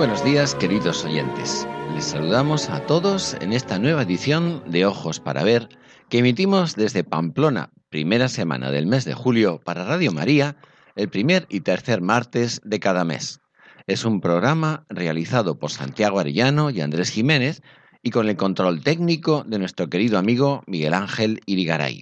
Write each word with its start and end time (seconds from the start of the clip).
Buenos 0.00 0.24
días, 0.24 0.54
queridos 0.54 1.04
oyentes. 1.04 1.68
Les 1.94 2.06
saludamos 2.06 2.70
a 2.70 2.86
todos 2.86 3.36
en 3.42 3.52
esta 3.52 3.78
nueva 3.78 4.00
edición 4.00 4.62
de 4.66 4.86
Ojos 4.86 5.20
para 5.20 5.44
Ver 5.44 5.68
que 6.08 6.20
emitimos 6.20 6.74
desde 6.74 7.04
Pamplona, 7.04 7.68
primera 7.90 8.28
semana 8.28 8.70
del 8.70 8.86
mes 8.86 9.04
de 9.04 9.12
julio, 9.12 9.60
para 9.62 9.84
Radio 9.84 10.10
María, 10.10 10.56
el 10.96 11.10
primer 11.10 11.44
y 11.50 11.60
tercer 11.60 12.00
martes 12.00 12.62
de 12.64 12.80
cada 12.80 13.04
mes. 13.04 13.42
Es 13.86 14.06
un 14.06 14.22
programa 14.22 14.86
realizado 14.88 15.58
por 15.58 15.70
Santiago 15.70 16.18
Arellano 16.18 16.70
y 16.70 16.80
Andrés 16.80 17.10
Jiménez 17.10 17.60
y 18.02 18.08
con 18.08 18.26
el 18.26 18.38
control 18.38 18.82
técnico 18.82 19.44
de 19.46 19.58
nuestro 19.58 19.90
querido 19.90 20.16
amigo 20.16 20.62
Miguel 20.66 20.94
Ángel 20.94 21.42
Irigaray. 21.44 22.00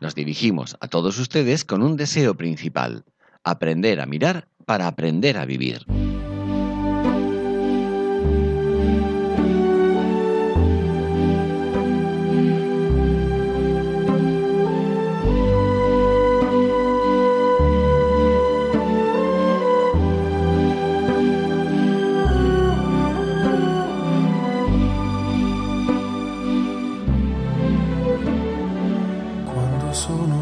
Nos 0.00 0.14
dirigimos 0.14 0.78
a 0.80 0.88
todos 0.88 1.18
ustedes 1.18 1.66
con 1.66 1.82
un 1.82 1.98
deseo 1.98 2.34
principal, 2.34 3.04
aprender 3.44 4.00
a 4.00 4.06
mirar 4.06 4.48
para 4.64 4.86
aprender 4.86 5.36
a 5.36 5.44
vivir. 5.44 5.84
Thank 8.86 9.06
you. 9.10 9.15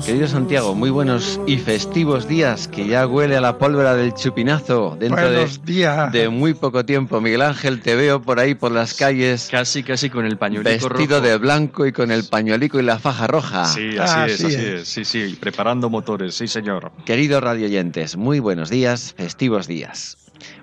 Querido 0.07 0.29
Santiago, 0.29 0.75
muy 0.75 0.91
buenos 0.91 1.41
y 1.47 1.57
festivos 1.57 2.29
días, 2.29 2.69
que 2.69 2.87
ya 2.87 3.07
huele 3.07 3.37
a 3.37 3.41
la 3.41 3.57
pólvora 3.57 3.95
del 3.95 4.13
chupinazo 4.13 4.97
dentro 5.01 5.31
de, 5.31 5.49
días. 5.65 6.13
de, 6.13 6.29
muy 6.29 6.53
poco 6.53 6.85
tiempo. 6.85 7.23
Miguel 7.23 7.41
Ángel, 7.41 7.81
te 7.81 7.95
veo 7.95 8.21
por 8.21 8.39
ahí 8.39 8.55
por 8.55 8.71
las 8.71 8.93
calles. 8.93 9.49
Casi, 9.51 9.83
casi 9.83 10.11
con 10.11 10.27
el 10.27 10.37
pañuelico 10.37 10.89
Vestido 10.91 11.17
rojo. 11.21 11.27
de 11.29 11.39
blanco 11.39 11.87
y 11.87 11.93
con 11.93 12.11
el 12.11 12.25
pañuelico 12.25 12.79
y 12.79 12.83
la 12.83 12.99
faja 12.99 13.27
roja. 13.27 13.65
Sí, 13.65 13.97
así 13.97 14.15
Ah, 14.15 14.27
es, 14.27 14.37
sí 14.37 14.45
así 14.47 14.55
es. 14.55 14.61
es. 14.63 14.89
Sí, 14.89 15.05
sí, 15.07 15.39
preparando 15.41 15.89
motores, 15.89 16.35
sí, 16.35 16.49
señor. 16.49 16.93
Queridos 17.07 17.43
radioyentes, 17.43 18.17
muy 18.19 18.41
buenos 18.41 18.69
días, 18.69 19.15
festivos 19.17 19.67
días. 19.67 20.19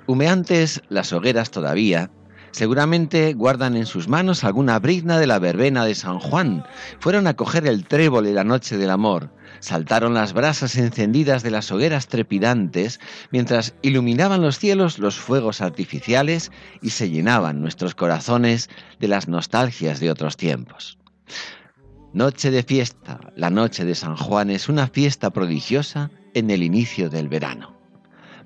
Humeantes 0.06 0.82
las 0.90 1.14
hogueras 1.14 1.50
todavía, 1.50 2.12
seguramente 2.52 3.34
guardan 3.34 3.76
en 3.76 3.86
sus 3.86 4.08
manos 4.08 4.44
alguna 4.44 4.80
brizna 4.80 5.18
de 5.20 5.28
la 5.28 5.40
verbena 5.40 5.86
de 5.86 5.96
San 5.96 6.20
Juan. 6.20 6.66
Fueron 7.00 7.28
a 7.28 7.36
coger 7.36 7.68
el 7.68 7.86
trébol 7.86 8.28
en 8.28 8.36
la 8.36 8.44
noche 8.44 8.78
del 8.78 8.90
amor. 8.90 9.30
Saltaron 9.60 10.14
las 10.14 10.34
brasas 10.34 10.76
encendidas 10.78 11.44
de 11.44 11.52
las 11.52 11.72
hogueras 11.72 12.08
trepidantes 12.08 13.00
mientras 13.32 13.74
iluminaban 13.82 14.42
los 14.42 14.60
cielos 14.60 15.00
los 15.00 15.16
fuegos 15.16 15.62
artificiales 15.62 16.52
y 16.82 16.92
se 16.92 17.10
llenaban 17.10 17.62
nuestros 17.62 17.96
corazones 17.96 18.70
de 19.00 19.08
las 19.08 19.28
nostalgias 19.28 20.00
de 20.00 20.10
otros 20.10 20.38
tiempos. 20.38 20.98
Noche 22.14 22.52
de 22.52 22.64
fiesta, 22.64 23.20
la 23.36 23.50
noche 23.50 23.86
de 23.86 23.96
San 23.96 24.18
Juan 24.18 24.50
es 24.50 24.68
una 24.68 24.88
fiesta 24.88 25.30
prodigiosa 25.30 26.12
en 26.34 26.50
el 26.50 26.64
inicio 26.64 27.10
del 27.10 27.30
verano. 27.30 27.81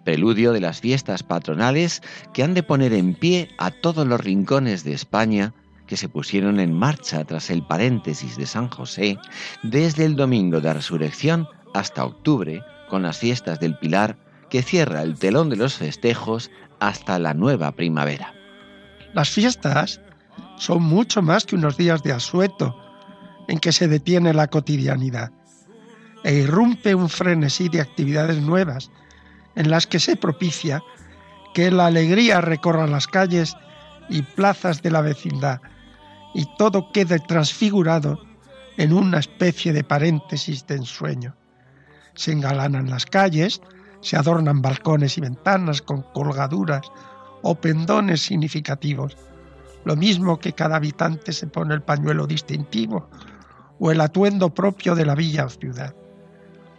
Preludio 0.06 0.54
de 0.54 0.62
las 0.62 0.82
fiestas 0.82 1.24
patronales 1.24 2.04
que 2.32 2.44
han 2.44 2.54
de 2.54 2.62
poner 2.62 2.94
en 2.94 3.16
pie 3.16 3.50
a 3.58 3.72
todos 3.72 4.08
los 4.08 4.22
rincones 4.22 4.84
de 4.84 4.94
España 4.94 5.54
que 5.88 5.98
se 5.98 6.08
pusieron 6.08 6.60
en 6.60 6.74
marcha 6.74 7.24
tras 7.26 7.50
el 7.50 7.66
paréntesis 7.66 8.38
de 8.38 8.46
San 8.46 8.70
José 8.70 9.18
desde 9.64 10.06
el 10.06 10.16
domingo 10.16 10.62
de 10.62 10.74
resurrección 10.74 11.48
hasta 11.74 12.06
octubre 12.06 12.64
con 12.88 13.02
las 13.02 13.18
fiestas 13.18 13.60
del 13.60 13.80
Pilar 13.80 14.16
que 14.52 14.62
cierra 14.62 15.02
el 15.02 15.18
telón 15.18 15.50
de 15.50 15.56
los 15.56 15.74
festejos 15.74 16.52
hasta 16.80 17.18
la 17.18 17.34
nueva 17.34 17.72
primavera. 17.72 18.32
Las 19.16 19.32
fiestas 19.32 20.02
son 20.58 20.84
mucho 20.84 21.24
más 21.24 21.46
que 21.46 21.56
unos 21.56 21.78
días 21.78 22.04
de 22.04 22.12
asueto 22.12 22.80
en 23.48 23.58
que 23.58 23.72
se 23.72 23.88
detiene 23.88 24.36
la 24.36 24.48
cotidianidad 24.48 25.32
e 26.24 26.36
irrumpe 26.36 26.94
un 26.94 27.10
frenesí 27.10 27.70
de 27.70 27.82
actividades 27.82 28.40
nuevas 28.40 28.92
en 29.56 29.70
las 29.70 29.88
que 29.88 30.00
se 30.00 30.16
propicia 30.16 30.84
que 31.54 31.72
la 31.72 31.88
alegría 31.88 32.42
recorra 32.42 32.88
las 32.88 33.08
calles 33.08 33.56
y 34.10 34.22
plazas 34.22 34.82
de 34.82 34.92
la 34.92 35.02
vecindad 35.02 35.62
y 36.34 36.46
todo 36.58 36.92
quede 36.92 37.20
transfigurado 37.20 38.20
en 38.78 38.92
una 38.92 39.20
especie 39.20 39.72
de 39.72 39.84
paréntesis 39.84 40.68
de 40.68 40.76
ensueño. 40.76 41.36
Se 42.14 42.34
engalanan 42.34 42.90
las 42.90 43.06
calles, 43.06 43.62
se 44.02 44.18
adornan 44.18 44.62
balcones 44.62 45.18
y 45.18 45.22
ventanas 45.22 45.82
con 45.82 46.02
colgaduras 46.14 46.92
o 47.42 47.56
pendones 47.56 48.22
significativos, 48.22 49.18
lo 49.86 49.96
mismo 49.96 50.40
que 50.40 50.54
cada 50.54 50.76
habitante 50.76 51.32
se 51.32 51.48
pone 51.48 51.74
el 51.74 51.82
pañuelo 51.82 52.28
distintivo 52.28 53.10
o 53.80 53.92
el 53.92 54.02
atuendo 54.02 54.54
propio 54.54 54.96
de 54.96 55.06
la 55.06 55.16
villa 55.16 55.46
o 55.46 55.50
ciudad. 55.50 55.96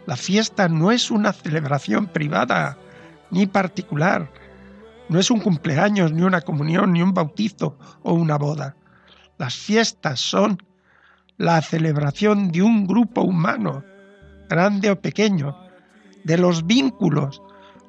La 0.07 0.15
fiesta 0.15 0.69
no 0.69 0.91
es 0.91 1.11
una 1.11 1.33
celebración 1.33 2.07
privada 2.07 2.77
ni 3.29 3.45
particular, 3.45 4.31
no 5.09 5.19
es 5.19 5.29
un 5.29 5.41
cumpleaños, 5.41 6.13
ni 6.13 6.21
una 6.21 6.39
comunión, 6.39 6.93
ni 6.93 7.01
un 7.01 7.13
bautizo 7.13 7.77
o 8.03 8.13
una 8.13 8.37
boda. 8.37 8.77
Las 9.37 9.55
fiestas 9.55 10.21
son 10.21 10.63
la 11.35 11.61
celebración 11.61 12.53
de 12.53 12.61
un 12.61 12.87
grupo 12.87 13.21
humano, 13.21 13.83
grande 14.49 14.89
o 14.91 15.01
pequeño, 15.01 15.57
de 16.23 16.37
los 16.37 16.65
vínculos, 16.65 17.41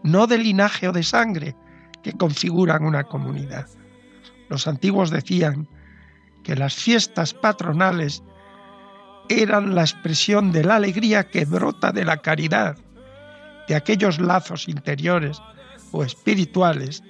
no 0.02 0.26
de 0.26 0.38
linaje 0.38 0.88
o 0.88 0.92
de 0.92 1.04
sangre, 1.04 1.54
que 2.02 2.14
configuran 2.14 2.84
una 2.84 3.04
comunidad. 3.04 3.68
Los 4.48 4.66
antiguos 4.66 5.10
decían 5.10 5.68
que 6.42 6.56
las 6.56 6.74
fiestas 6.74 7.32
patronales 7.32 8.24
eran 9.28 9.74
la 9.74 9.82
expresión 9.82 10.52
de 10.52 10.64
la 10.64 10.76
alegría 10.76 11.28
que 11.28 11.44
brota 11.44 11.92
de 11.92 12.04
la 12.04 12.18
caridad, 12.18 12.76
de 13.66 13.74
aquellos 13.74 14.18
lazos 14.18 14.68
interiores 14.68 15.40
o 15.92 16.04
espirituales 16.04 17.02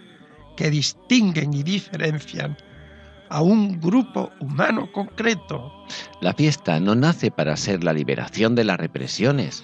que 0.56 0.70
distinguen 0.70 1.54
y 1.54 1.62
diferencian 1.62 2.56
a 3.30 3.42
un 3.42 3.80
grupo 3.80 4.30
humano 4.40 4.90
concreto. 4.92 5.72
La 6.20 6.34
fiesta 6.34 6.80
no 6.80 6.94
nace 6.94 7.30
para 7.30 7.56
ser 7.56 7.84
la 7.84 7.92
liberación 7.92 8.54
de 8.54 8.64
las 8.64 8.78
represiones 8.78 9.62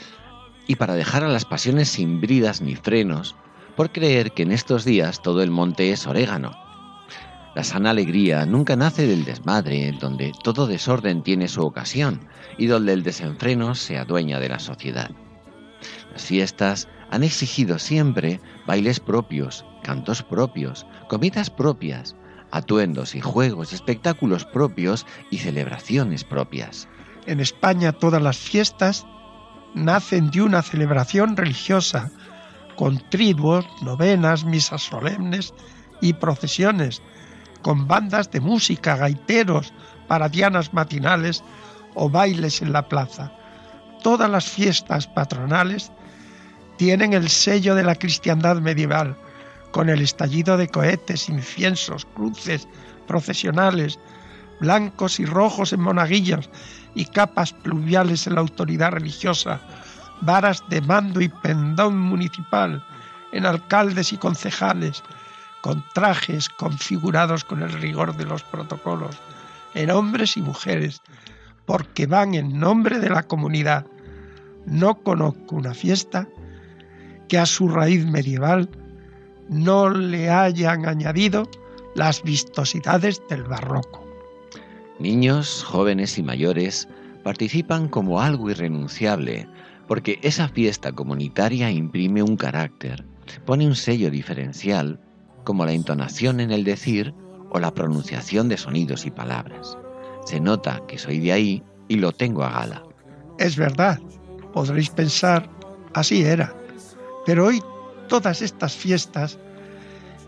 y 0.66 0.76
para 0.76 0.94
dejar 0.94 1.24
a 1.24 1.28
las 1.28 1.44
pasiones 1.44 1.88
sin 1.88 2.20
bridas 2.20 2.60
ni 2.60 2.76
frenos, 2.76 3.34
por 3.76 3.90
creer 3.90 4.32
que 4.32 4.42
en 4.42 4.52
estos 4.52 4.84
días 4.84 5.20
todo 5.22 5.42
el 5.42 5.50
monte 5.50 5.90
es 5.90 6.06
orégano. 6.06 6.63
La 7.54 7.62
sana 7.62 7.90
alegría 7.90 8.46
nunca 8.46 8.74
nace 8.74 9.06
del 9.06 9.24
desmadre, 9.24 9.92
donde 10.00 10.32
todo 10.42 10.66
desorden 10.66 11.22
tiene 11.22 11.46
su 11.46 11.62
ocasión 11.62 12.26
y 12.58 12.66
donde 12.66 12.92
el 12.92 13.04
desenfreno 13.04 13.76
se 13.76 13.96
adueña 13.96 14.40
de 14.40 14.48
la 14.48 14.58
sociedad. 14.58 15.10
Las 16.12 16.24
fiestas 16.24 16.88
han 17.10 17.22
exigido 17.22 17.78
siempre 17.78 18.40
bailes 18.66 18.98
propios, 18.98 19.64
cantos 19.84 20.22
propios, 20.22 20.84
comidas 21.08 21.48
propias, 21.48 22.16
atuendos 22.50 23.14
y 23.14 23.20
juegos, 23.20 23.72
espectáculos 23.72 24.44
propios 24.44 25.06
y 25.30 25.38
celebraciones 25.38 26.24
propias. 26.24 26.88
En 27.26 27.38
España 27.38 27.92
todas 27.92 28.22
las 28.22 28.36
fiestas 28.36 29.06
nacen 29.74 30.30
de 30.30 30.42
una 30.42 30.62
celebración 30.62 31.36
religiosa, 31.36 32.10
con 32.74 32.98
triduos, 33.10 33.64
novenas, 33.82 34.44
misas 34.44 34.82
solemnes 34.82 35.54
y 36.00 36.12
procesiones, 36.14 37.00
con 37.64 37.88
bandas 37.88 38.30
de 38.30 38.40
música, 38.40 38.94
gaiteros, 38.94 39.72
paradianas 40.06 40.74
matinales 40.74 41.42
o 41.94 42.10
bailes 42.10 42.60
en 42.60 42.74
la 42.74 42.86
plaza. 42.86 43.32
Todas 44.02 44.30
las 44.30 44.44
fiestas 44.44 45.06
patronales 45.06 45.90
tienen 46.76 47.14
el 47.14 47.30
sello 47.30 47.74
de 47.74 47.82
la 47.82 47.94
cristiandad 47.94 48.56
medieval, 48.56 49.16
con 49.72 49.88
el 49.88 50.02
estallido 50.02 50.58
de 50.58 50.68
cohetes, 50.68 51.30
inciensos, 51.30 52.04
cruces, 52.04 52.68
procesionales, 53.06 53.98
blancos 54.60 55.18
y 55.18 55.24
rojos 55.24 55.72
en 55.72 55.80
monaguillos 55.80 56.50
y 56.94 57.06
capas 57.06 57.54
pluviales 57.54 58.26
en 58.26 58.34
la 58.34 58.42
autoridad 58.42 58.92
religiosa, 58.92 59.58
varas 60.20 60.62
de 60.68 60.82
mando 60.82 61.22
y 61.22 61.28
pendón 61.28 61.98
municipal 61.98 62.84
en 63.32 63.46
alcaldes 63.46 64.12
y 64.12 64.18
concejales, 64.18 65.02
con 65.64 65.82
trajes 65.94 66.50
configurados 66.50 67.42
con 67.42 67.62
el 67.62 67.72
rigor 67.72 68.14
de 68.18 68.26
los 68.26 68.42
protocolos, 68.42 69.16
en 69.72 69.90
hombres 69.90 70.36
y 70.36 70.42
mujeres, 70.42 71.00
porque 71.64 72.04
van 72.04 72.34
en 72.34 72.60
nombre 72.60 72.98
de 72.98 73.08
la 73.08 73.22
comunidad. 73.22 73.86
No 74.66 74.96
conozco 74.96 75.56
una 75.56 75.72
fiesta 75.72 76.28
que 77.28 77.38
a 77.38 77.46
su 77.46 77.68
raíz 77.68 78.04
medieval 78.04 78.68
no 79.48 79.88
le 79.88 80.28
hayan 80.28 80.84
añadido 80.84 81.48
las 81.94 82.22
vistosidades 82.22 83.22
del 83.30 83.44
barroco. 83.44 84.06
Niños, 84.98 85.64
jóvenes 85.64 86.18
y 86.18 86.22
mayores 86.22 86.88
participan 87.22 87.88
como 87.88 88.20
algo 88.20 88.50
irrenunciable, 88.50 89.48
porque 89.88 90.18
esa 90.20 90.46
fiesta 90.46 90.92
comunitaria 90.92 91.70
imprime 91.70 92.22
un 92.22 92.36
carácter, 92.36 93.02
pone 93.46 93.66
un 93.66 93.74
sello 93.74 94.10
diferencial, 94.10 95.00
como 95.44 95.64
la 95.64 95.72
entonación 95.72 96.40
en 96.40 96.50
el 96.50 96.64
decir 96.64 97.14
o 97.50 97.60
la 97.60 97.72
pronunciación 97.72 98.48
de 98.48 98.56
sonidos 98.56 99.06
y 99.06 99.10
palabras. 99.10 99.78
Se 100.24 100.40
nota 100.40 100.82
que 100.88 100.98
soy 100.98 101.20
de 101.20 101.32
ahí 101.32 101.62
y 101.88 101.96
lo 101.96 102.12
tengo 102.12 102.42
a 102.42 102.50
gala. 102.50 102.82
Es 103.38 103.56
verdad, 103.56 104.00
podréis 104.52 104.90
pensar, 104.90 105.48
así 105.92 106.24
era, 106.24 106.54
pero 107.26 107.46
hoy 107.46 107.62
todas 108.08 108.42
estas 108.42 108.74
fiestas 108.74 109.38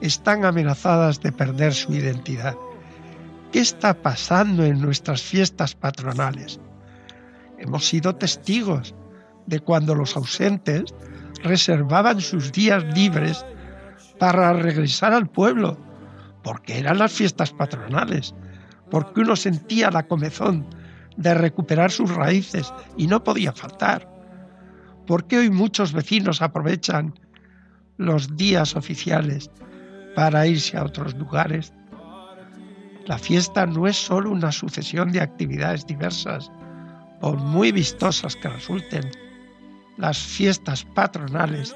están 0.01 0.45
amenazadas 0.45 1.21
de 1.21 1.33
perder 1.33 1.73
su 1.75 1.93
identidad. 1.95 2.55
¿Qué 3.53 3.61
está 3.61 3.95
pasando 3.95 4.65
en 4.65 4.81
nuestras 4.81 5.23
fiestas 5.23 5.75
patronales? 5.75 6.61
Hemos 7.59 7.87
sido 7.87 8.15
testigos 8.17 8.95
de 9.47 9.61
cuando 9.61 9.95
los 9.95 10.17
ausentes 10.17 10.95
reservaban 11.43 12.21
sus 12.21 12.53
días 12.53 12.85
libres 12.95 13.45
para 14.19 14.53
regresar 14.53 15.13
al 15.13 15.29
pueblo, 15.29 15.77
porque 16.43 16.79
eran 16.79 16.99
las 16.99 17.13
fiestas 17.13 17.53
patronales, 17.53 18.35
porque 18.91 19.21
uno 19.21 19.37
sentía 19.37 19.91
la 19.91 20.07
comezón 20.07 20.67
de 21.17 21.35
recuperar 21.35 21.91
sus 21.91 22.15
raíces 22.15 22.73
y 22.97 23.07
no 23.07 23.23
podía 23.23 23.53
faltar. 23.53 24.09
¿Por 25.07 25.27
qué 25.27 25.39
hoy 25.39 25.51
muchos 25.51 25.93
vecinos 25.93 26.43
aprovechan 26.43 27.15
los 27.97 28.37
días 28.37 28.77
oficiales 28.77 29.51
para 30.15 30.47
irse 30.47 30.77
a 30.77 30.85
otros 30.85 31.15
lugares? 31.15 31.73
La 33.07 33.19
fiesta 33.19 33.67
no 33.67 33.87
es 33.87 33.97
solo 33.97 34.31
una 34.31 34.51
sucesión 34.51 35.13
de 35.13 35.21
actividades 35.21 35.87
diversas, 35.87 36.51
por 37.21 37.39
muy 37.39 37.73
vistosas 37.73 38.35
que 38.37 38.49
resulten. 38.49 39.11
Las 39.97 40.19
fiestas 40.19 40.85
patronales 40.85 41.75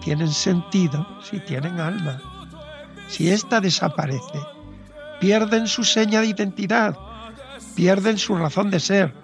tienen 0.00 0.30
sentido 0.30 1.06
si 1.22 1.40
tienen 1.40 1.80
alma. 1.80 2.20
Si 3.08 3.28
ésta 3.30 3.60
desaparece, 3.60 4.40
pierden 5.20 5.66
su 5.66 5.84
seña 5.84 6.20
de 6.20 6.28
identidad, 6.28 6.96
pierden 7.74 8.18
su 8.18 8.36
razón 8.36 8.70
de 8.70 8.80
ser. 8.80 9.14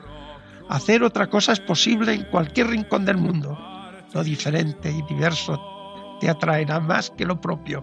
Hacer 0.69 1.02
otra 1.02 1.28
cosa 1.28 1.52
es 1.52 1.60
posible 1.60 2.14
en 2.14 2.24
cualquier 2.24 2.69
rincón 2.69 3.04
del 3.04 3.16
mundo. 3.16 3.58
Lo 4.12 4.22
diferente 4.22 4.90
y 4.90 5.02
diverso 5.02 5.60
te 6.20 6.30
atraerá 6.30 6.80
más 6.80 7.10
que 7.10 7.25
lo 7.25 7.40
propio, 7.40 7.82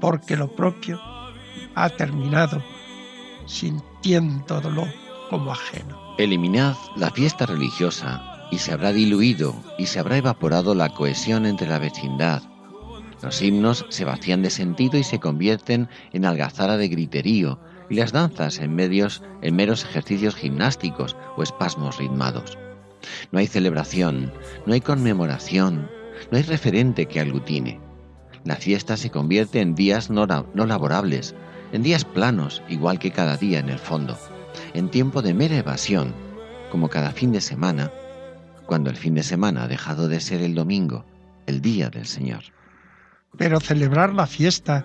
porque 0.00 0.36
lo 0.36 0.54
propio 0.54 1.00
ha 1.74 1.88
terminado 1.90 2.62
sintiéndolo 3.46 4.86
como 5.30 5.52
ajeno. 5.52 6.14
Eliminad 6.18 6.74
la 6.96 7.10
fiesta 7.10 7.46
religiosa 7.46 8.37
y 8.50 8.58
se 8.58 8.72
habrá 8.72 8.92
diluido 8.92 9.54
y 9.78 9.86
se 9.86 9.98
habrá 9.98 10.16
evaporado 10.16 10.74
la 10.74 10.90
cohesión 10.90 11.46
entre 11.46 11.68
la 11.68 11.78
vecindad. 11.78 12.42
Los 13.22 13.42
himnos 13.42 13.84
se 13.88 14.04
vacían 14.04 14.42
de 14.42 14.50
sentido 14.50 14.98
y 14.98 15.04
se 15.04 15.18
convierten 15.18 15.88
en 16.12 16.24
algazara 16.24 16.76
de 16.76 16.88
griterío 16.88 17.58
y 17.90 17.96
las 17.96 18.12
danzas 18.12 18.58
en 18.58 18.74
medios 18.74 19.22
en 19.42 19.56
meros 19.56 19.84
ejercicios 19.84 20.36
gimnásticos 20.36 21.16
o 21.36 21.42
espasmos 21.42 21.98
ritmados. 21.98 22.58
No 23.32 23.38
hay 23.38 23.46
celebración, 23.46 24.32
no 24.66 24.74
hay 24.74 24.80
conmemoración, 24.80 25.90
no 26.30 26.38
hay 26.38 26.44
referente 26.44 27.06
que 27.06 27.20
aglutine. 27.20 27.80
La 28.44 28.56
fiesta 28.56 28.96
se 28.96 29.10
convierte 29.10 29.60
en 29.60 29.74
días 29.74 30.10
no, 30.10 30.26
no 30.26 30.66
laborables, 30.66 31.34
en 31.72 31.82
días 31.82 32.04
planos, 32.04 32.62
igual 32.68 32.98
que 32.98 33.10
cada 33.10 33.36
día 33.36 33.58
en 33.58 33.68
el 33.68 33.78
fondo, 33.78 34.16
en 34.74 34.90
tiempo 34.90 35.22
de 35.22 35.34
mera 35.34 35.56
evasión, 35.56 36.14
como 36.70 36.88
cada 36.88 37.10
fin 37.10 37.32
de 37.32 37.40
semana, 37.40 37.90
cuando 38.68 38.90
el 38.90 38.96
fin 38.96 39.14
de 39.14 39.22
semana 39.22 39.62
ha 39.62 39.66
dejado 39.66 40.08
de 40.08 40.20
ser 40.20 40.42
el 40.42 40.54
domingo, 40.54 41.06
el 41.46 41.62
día 41.62 41.88
del 41.88 42.04
Señor. 42.04 42.44
Pero 43.38 43.60
celebrar 43.60 44.12
la 44.12 44.26
fiesta 44.26 44.84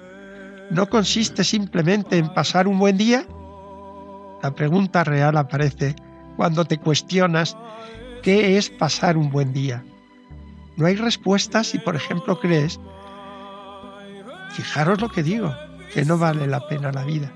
no 0.72 0.88
consiste 0.88 1.44
simplemente 1.44 2.18
en 2.18 2.34
pasar 2.34 2.66
un 2.70 2.80
buen 2.80 2.98
día. 2.98 3.28
La 4.42 4.56
pregunta 4.56 5.04
real 5.04 5.36
aparece 5.36 5.98
cuando 6.38 6.64
te 6.64 6.78
cuestionas 6.78 7.58
qué 8.22 8.58
es 8.58 8.70
pasar 8.70 9.18
un 9.18 9.30
buen 9.30 9.52
día. 9.52 9.84
No 10.78 10.86
hay 10.86 10.96
respuesta 10.96 11.66
si, 11.66 11.78
por 11.78 11.98
ejemplo, 11.98 12.40
crees, 12.40 12.80
fijaros 14.52 15.02
lo 15.02 15.10
que 15.10 15.24
digo, 15.24 15.54
que 15.94 16.06
no 16.06 16.18
vale 16.18 16.48
la 16.48 16.66
pena 16.70 16.94
la 16.94 17.04
vida, 17.04 17.34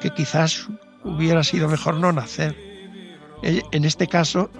que 0.00 0.10
quizás 0.10 0.68
hubiera 1.04 1.44
sido 1.44 1.68
mejor 1.68 1.94
no 1.98 2.10
nacer. 2.10 2.56
E, 3.44 3.62
en 3.70 3.84
este 3.84 4.08
caso, 4.08 4.50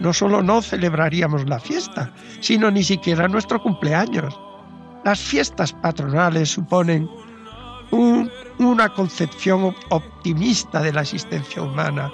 no 0.00 0.12
solo 0.12 0.42
no 0.42 0.60
celebraríamos 0.60 1.48
la 1.48 1.58
fiesta, 1.58 2.10
sino 2.40 2.70
ni 2.70 2.82
siquiera 2.82 3.28
nuestro 3.28 3.62
cumpleaños. 3.62 4.38
Las 5.04 5.20
fiestas 5.20 5.72
patronales 5.72 6.50
suponen 6.50 7.08
una 8.58 8.88
concepción 8.88 9.74
optimista 9.90 10.80
de 10.80 10.92
la 10.92 11.02
existencia 11.02 11.62
humana, 11.62 12.10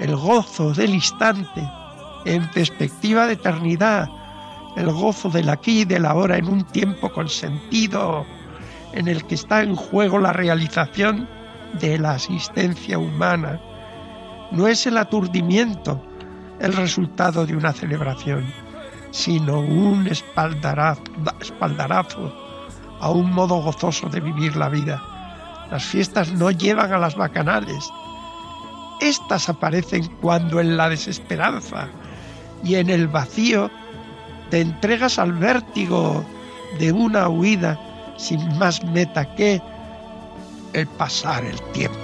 el 0.00 0.14
gozo 0.14 0.72
del 0.72 0.94
instante 0.94 1.66
en 2.24 2.48
perspectiva 2.50 3.26
de 3.26 3.34
eternidad, 3.34 4.08
el 4.76 4.90
gozo 4.92 5.30
del 5.30 5.48
aquí 5.48 5.80
y 5.80 5.84
del 5.84 6.06
ahora 6.06 6.36
en 6.36 6.48
un 6.48 6.64
tiempo 6.64 7.10
con 7.12 7.28
sentido, 7.28 8.24
en 8.92 9.08
el 9.08 9.24
que 9.24 9.34
está 9.34 9.62
en 9.62 9.74
juego 9.74 10.18
la 10.18 10.32
realización 10.32 11.28
de 11.80 11.98
la 11.98 12.12
asistencia 12.12 12.98
humana. 12.98 13.60
No 14.52 14.68
es 14.68 14.86
el 14.86 14.96
aturdimiento 14.96 16.00
el 16.60 16.72
resultado 16.72 17.46
de 17.46 17.56
una 17.56 17.72
celebración, 17.72 18.44
sino 19.10 19.60
un 19.60 20.06
espaldarazo, 20.06 21.02
a 23.00 23.10
un 23.10 23.32
modo 23.32 23.56
gozoso 23.56 24.08
de 24.08 24.20
vivir 24.20 24.56
la 24.56 24.68
vida. 24.68 25.02
Las 25.70 25.84
fiestas 25.84 26.32
no 26.32 26.50
llevan 26.50 26.92
a 26.92 26.98
las 26.98 27.16
bacanales. 27.16 27.90
Estas 29.00 29.48
aparecen 29.48 30.06
cuando 30.20 30.60
en 30.60 30.76
la 30.76 30.88
desesperanza 30.88 31.88
y 32.62 32.76
en 32.76 32.90
el 32.90 33.08
vacío 33.08 33.70
te 34.50 34.60
entregas 34.60 35.18
al 35.18 35.32
vértigo 35.32 36.24
de 36.78 36.92
una 36.92 37.28
huida 37.28 37.78
sin 38.16 38.58
más 38.58 38.84
meta 38.84 39.34
que 39.34 39.60
el 40.72 40.86
pasar 40.86 41.44
el 41.44 41.60
tiempo. 41.72 42.03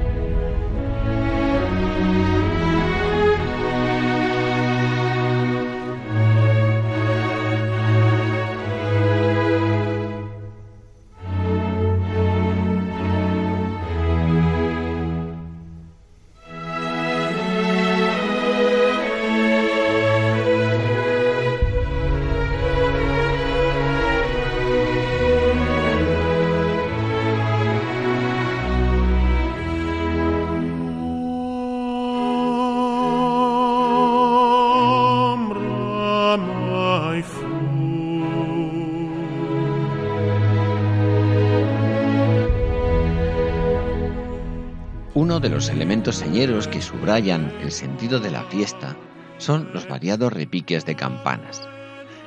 Uno 45.13 45.41
de 45.41 45.49
los 45.49 45.67
elementos 45.67 46.15
señeros 46.15 46.69
que 46.69 46.81
subrayan 46.81 47.51
el 47.61 47.73
sentido 47.73 48.21
de 48.21 48.31
la 48.31 48.43
fiesta 48.43 48.95
son 49.39 49.69
los 49.73 49.85
variados 49.85 50.31
repiques 50.31 50.85
de 50.85 50.95
campanas. 50.95 51.67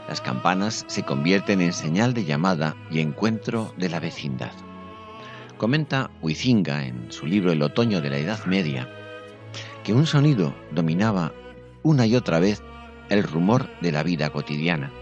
Las 0.06 0.20
campanas 0.20 0.84
se 0.86 1.02
convierten 1.02 1.62
en 1.62 1.72
señal 1.72 2.12
de 2.12 2.26
llamada 2.26 2.76
y 2.90 3.00
encuentro 3.00 3.72
de 3.78 3.88
la 3.88 4.00
vecindad. 4.00 4.52
Comenta 5.56 6.10
Huizinga 6.20 6.84
en 6.84 7.10
su 7.10 7.24
libro 7.24 7.52
El 7.52 7.62
otoño 7.62 8.02
de 8.02 8.10
la 8.10 8.18
Edad 8.18 8.44
Media 8.44 8.86
que 9.82 9.94
un 9.94 10.06
sonido 10.06 10.54
dominaba 10.70 11.32
una 11.82 12.06
y 12.06 12.16
otra 12.16 12.38
vez 12.38 12.62
el 13.08 13.22
rumor 13.22 13.70
de 13.80 13.92
la 13.92 14.02
vida 14.02 14.28
cotidiana, 14.28 14.92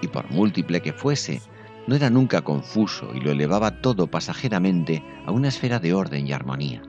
y 0.00 0.08
por 0.08 0.30
múltiple 0.30 0.80
que 0.80 0.94
fuese, 0.94 1.42
no 1.86 1.96
era 1.96 2.08
nunca 2.08 2.40
confuso 2.40 3.10
y 3.14 3.20
lo 3.20 3.30
elevaba 3.30 3.82
todo 3.82 4.06
pasajeramente 4.06 5.02
a 5.26 5.32
una 5.32 5.48
esfera 5.48 5.80
de 5.80 5.92
orden 5.92 6.26
y 6.26 6.32
armonía. 6.32 6.82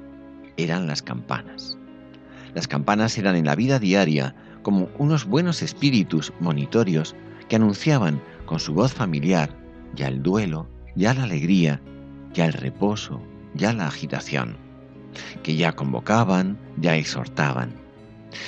Eran 0.57 0.87
las 0.87 1.01
campanas. 1.01 1.77
Las 2.53 2.67
campanas 2.67 3.17
eran 3.17 3.35
en 3.35 3.45
la 3.45 3.55
vida 3.55 3.79
diaria 3.79 4.35
como 4.61 4.89
unos 4.97 5.25
buenos 5.25 5.61
espíritus 5.61 6.33
monitorios 6.39 7.15
que 7.49 7.57
anunciaban 7.57 8.21
con 8.45 8.59
su 8.59 8.73
voz 8.73 8.93
familiar 8.93 9.65
ya 9.95 10.07
el 10.07 10.21
duelo, 10.21 10.67
ya 10.95 11.13
la 11.13 11.23
alegría, 11.23 11.81
ya 12.33 12.45
el 12.45 12.53
reposo, 12.53 13.21
ya 13.53 13.73
la 13.73 13.87
agitación, 13.87 14.57
que 15.43 15.55
ya 15.55 15.73
convocaban, 15.73 16.57
ya 16.77 16.95
exhortaban. 16.95 17.73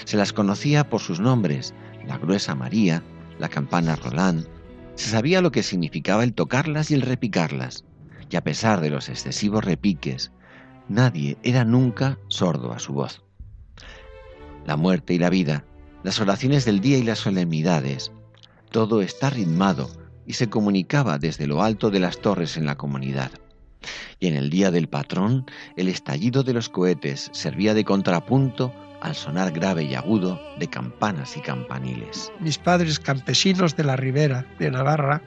Se 0.05 0.17
las 0.17 0.33
conocía 0.33 0.89
por 0.89 1.01
sus 1.01 1.19
nombres, 1.19 1.73
la 2.05 2.17
gruesa 2.17 2.55
María, 2.55 3.03
la 3.39 3.49
campana 3.49 3.95
Roland, 3.95 4.45
se 4.95 5.09
sabía 5.09 5.41
lo 5.41 5.51
que 5.51 5.63
significaba 5.63 6.23
el 6.23 6.33
tocarlas 6.33 6.91
y 6.91 6.95
el 6.95 7.01
repicarlas, 7.01 7.85
y 8.29 8.35
a 8.35 8.43
pesar 8.43 8.81
de 8.81 8.89
los 8.89 9.09
excesivos 9.09 9.63
repiques, 9.63 10.31
nadie 10.89 11.37
era 11.43 11.63
nunca 11.63 12.17
sordo 12.27 12.71
a 12.73 12.79
su 12.79 12.93
voz. 12.93 13.23
La 14.65 14.77
muerte 14.77 15.13
y 15.13 15.19
la 15.19 15.29
vida, 15.29 15.63
las 16.03 16.19
oraciones 16.19 16.65
del 16.65 16.81
día 16.81 16.97
y 16.97 17.03
las 17.03 17.19
solemnidades, 17.19 18.11
todo 18.71 19.01
está 19.01 19.29
ritmado 19.29 19.89
y 20.25 20.33
se 20.33 20.49
comunicaba 20.49 21.17
desde 21.17 21.47
lo 21.47 21.63
alto 21.63 21.89
de 21.89 21.99
las 21.99 22.19
torres 22.19 22.57
en 22.57 22.65
la 22.65 22.75
comunidad. 22.75 23.31
Y 24.19 24.27
en 24.27 24.35
el 24.35 24.49
día 24.49 24.71
del 24.71 24.89
patrón, 24.89 25.45
el 25.77 25.87
estallido 25.87 26.43
de 26.43 26.53
los 26.53 26.69
cohetes 26.69 27.29
servía 27.33 27.73
de 27.73 27.85
contrapunto 27.85 28.73
al 29.01 29.15
sonar 29.15 29.51
grave 29.51 29.83
y 29.83 29.95
agudo 29.95 30.41
de 30.59 30.67
campanas 30.67 31.37
y 31.37 31.41
campaniles. 31.41 32.31
Mis 32.39 32.57
padres 32.57 32.99
campesinos 32.99 33.75
de 33.75 33.83
la 33.83 33.95
ribera 33.95 34.45
de 34.59 34.71
Navarra 34.71 35.21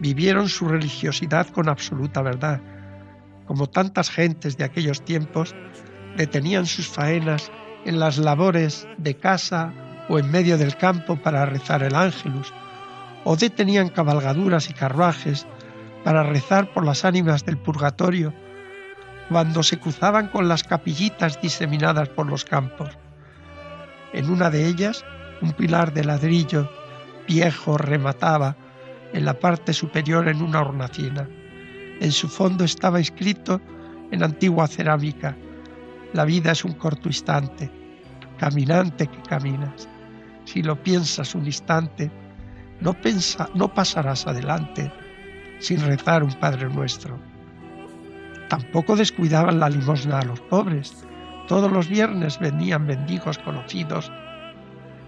vivieron 0.00 0.48
su 0.48 0.68
religiosidad 0.68 1.48
con 1.48 1.68
absoluta 1.68 2.20
verdad. 2.20 2.60
Como 3.46 3.68
tantas 3.68 4.10
gentes 4.10 4.56
de 4.56 4.64
aquellos 4.64 5.04
tiempos, 5.04 5.54
detenían 6.16 6.66
sus 6.66 6.88
faenas 6.88 7.50
en 7.84 7.98
las 7.98 8.18
labores 8.18 8.88
de 8.98 9.16
casa 9.16 9.72
o 10.08 10.18
en 10.18 10.30
medio 10.30 10.58
del 10.58 10.76
campo 10.76 11.16
para 11.16 11.46
rezar 11.46 11.82
el 11.82 11.94
ángelus, 11.94 12.52
o 13.24 13.36
detenían 13.36 13.88
cabalgaduras 13.88 14.70
y 14.70 14.74
carruajes 14.74 15.46
para 16.04 16.22
rezar 16.22 16.72
por 16.72 16.84
las 16.84 17.04
ánimas 17.04 17.44
del 17.44 17.56
purgatorio, 17.56 18.34
cuando 19.28 19.62
se 19.62 19.78
cruzaban 19.78 20.28
con 20.28 20.48
las 20.48 20.62
capillitas 20.62 21.40
diseminadas 21.40 22.10
por 22.10 22.26
los 22.26 22.44
campos. 22.44 22.90
En 24.12 24.30
una 24.30 24.50
de 24.50 24.66
ellas, 24.66 25.04
un 25.40 25.52
pilar 25.52 25.92
de 25.92 26.04
ladrillo 26.04 26.70
viejo 27.26 27.78
remataba 27.78 28.56
en 29.12 29.24
la 29.24 29.38
parte 29.38 29.72
superior 29.72 30.28
en 30.28 30.42
una 30.42 30.60
hornacina. 30.60 31.28
En 32.00 32.12
su 32.12 32.28
fondo 32.28 32.64
estaba 32.64 33.00
escrito 33.00 33.60
en 34.10 34.22
antigua 34.22 34.66
cerámica, 34.66 35.36
la 36.12 36.24
vida 36.24 36.52
es 36.52 36.64
un 36.64 36.74
corto 36.74 37.08
instante, 37.08 37.70
caminante 38.38 39.06
que 39.06 39.22
caminas. 39.22 39.88
Si 40.44 40.62
lo 40.62 40.80
piensas 40.80 41.34
un 41.34 41.46
instante, 41.46 42.10
no, 42.80 42.94
pensa, 42.94 43.48
no 43.54 43.72
pasarás 43.72 44.26
adelante 44.26 44.92
sin 45.58 45.80
rezar 45.80 46.22
un 46.22 46.32
Padre 46.34 46.68
Nuestro. 46.68 47.18
Tampoco 48.48 48.94
descuidaban 48.94 49.58
la 49.58 49.70
limosna 49.70 50.20
a 50.20 50.24
los 50.24 50.40
pobres. 50.42 51.04
Todos 51.48 51.72
los 51.72 51.88
viernes 51.88 52.38
venían 52.38 52.86
mendigos 52.86 53.38
conocidos 53.38 54.12